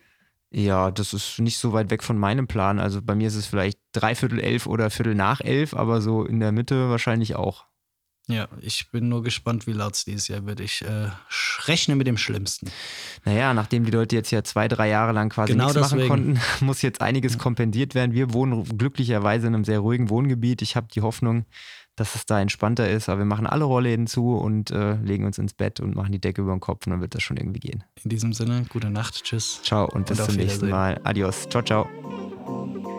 Ja, 0.56 0.92
das 0.92 1.12
ist 1.14 1.40
nicht 1.40 1.58
so 1.58 1.72
weit 1.72 1.90
weg 1.90 2.04
von 2.04 2.16
meinem 2.16 2.46
Plan. 2.46 2.78
Also 2.78 3.02
bei 3.02 3.16
mir 3.16 3.26
ist 3.26 3.34
es 3.34 3.46
vielleicht 3.46 3.80
dreiviertel 3.92 4.38
elf 4.38 4.66
oder 4.66 4.88
viertel 4.88 5.16
nach 5.16 5.40
elf, 5.40 5.74
aber 5.74 6.00
so 6.00 6.24
in 6.24 6.38
der 6.38 6.52
Mitte 6.52 6.90
wahrscheinlich 6.90 7.34
auch. 7.34 7.66
Ja, 8.28 8.48
ich 8.60 8.90
bin 8.92 9.08
nur 9.08 9.22
gespannt, 9.22 9.66
wie 9.66 9.72
laut 9.72 9.94
es 9.94 10.04
dieses 10.04 10.28
Jahr 10.28 10.46
wird. 10.46 10.60
Ich 10.60 10.82
äh, 10.82 11.10
rechne 11.66 11.96
mit 11.96 12.06
dem 12.06 12.16
Schlimmsten. 12.16 12.70
Naja, 13.24 13.52
nachdem 13.52 13.84
die 13.84 13.90
Leute 13.90 14.14
jetzt 14.14 14.30
ja 14.30 14.44
zwei, 14.44 14.68
drei 14.68 14.88
Jahre 14.88 15.12
lang 15.12 15.28
quasi 15.28 15.52
Genau 15.52 15.64
nichts 15.64 15.80
machen 15.80 15.98
deswegen. 15.98 16.08
konnten, 16.08 16.40
muss 16.64 16.80
jetzt 16.82 17.02
einiges 17.02 17.36
kompensiert 17.36 17.94
werden. 17.96 18.12
Wir 18.12 18.32
wohnen 18.32 18.78
glücklicherweise 18.78 19.48
in 19.48 19.54
einem 19.56 19.64
sehr 19.64 19.80
ruhigen 19.80 20.08
Wohngebiet. 20.08 20.62
Ich 20.62 20.76
habe 20.76 20.86
die 20.94 21.02
Hoffnung, 21.02 21.46
dass 21.96 22.14
es 22.14 22.26
da 22.26 22.40
entspannter 22.40 22.88
ist, 22.88 23.08
aber 23.08 23.20
wir 23.20 23.24
machen 23.26 23.46
alle 23.46 23.64
Rollläden 23.64 24.06
zu 24.06 24.34
und 24.36 24.70
äh, 24.70 24.94
legen 24.94 25.24
uns 25.24 25.38
ins 25.38 25.54
Bett 25.54 25.80
und 25.80 25.94
machen 25.94 26.12
die 26.12 26.20
Decke 26.20 26.42
über 26.42 26.52
den 26.52 26.60
Kopf 26.60 26.86
und 26.86 26.90
dann 26.90 27.00
wird 27.00 27.14
das 27.14 27.22
schon 27.22 27.36
irgendwie 27.36 27.60
gehen. 27.60 27.84
In 28.02 28.10
diesem 28.10 28.32
Sinne, 28.32 28.64
gute 28.68 28.90
Nacht, 28.90 29.22
tschüss. 29.24 29.60
Ciao 29.62 29.88
und 29.92 30.06
bis 30.06 30.18
Und 30.18 30.22
auf 30.22 30.28
zum 30.30 30.36
nächsten. 30.36 30.68
Mal. 30.68 31.00
Adios. 31.04 31.48
Ciao, 31.48 31.62
ciao. 31.62 32.93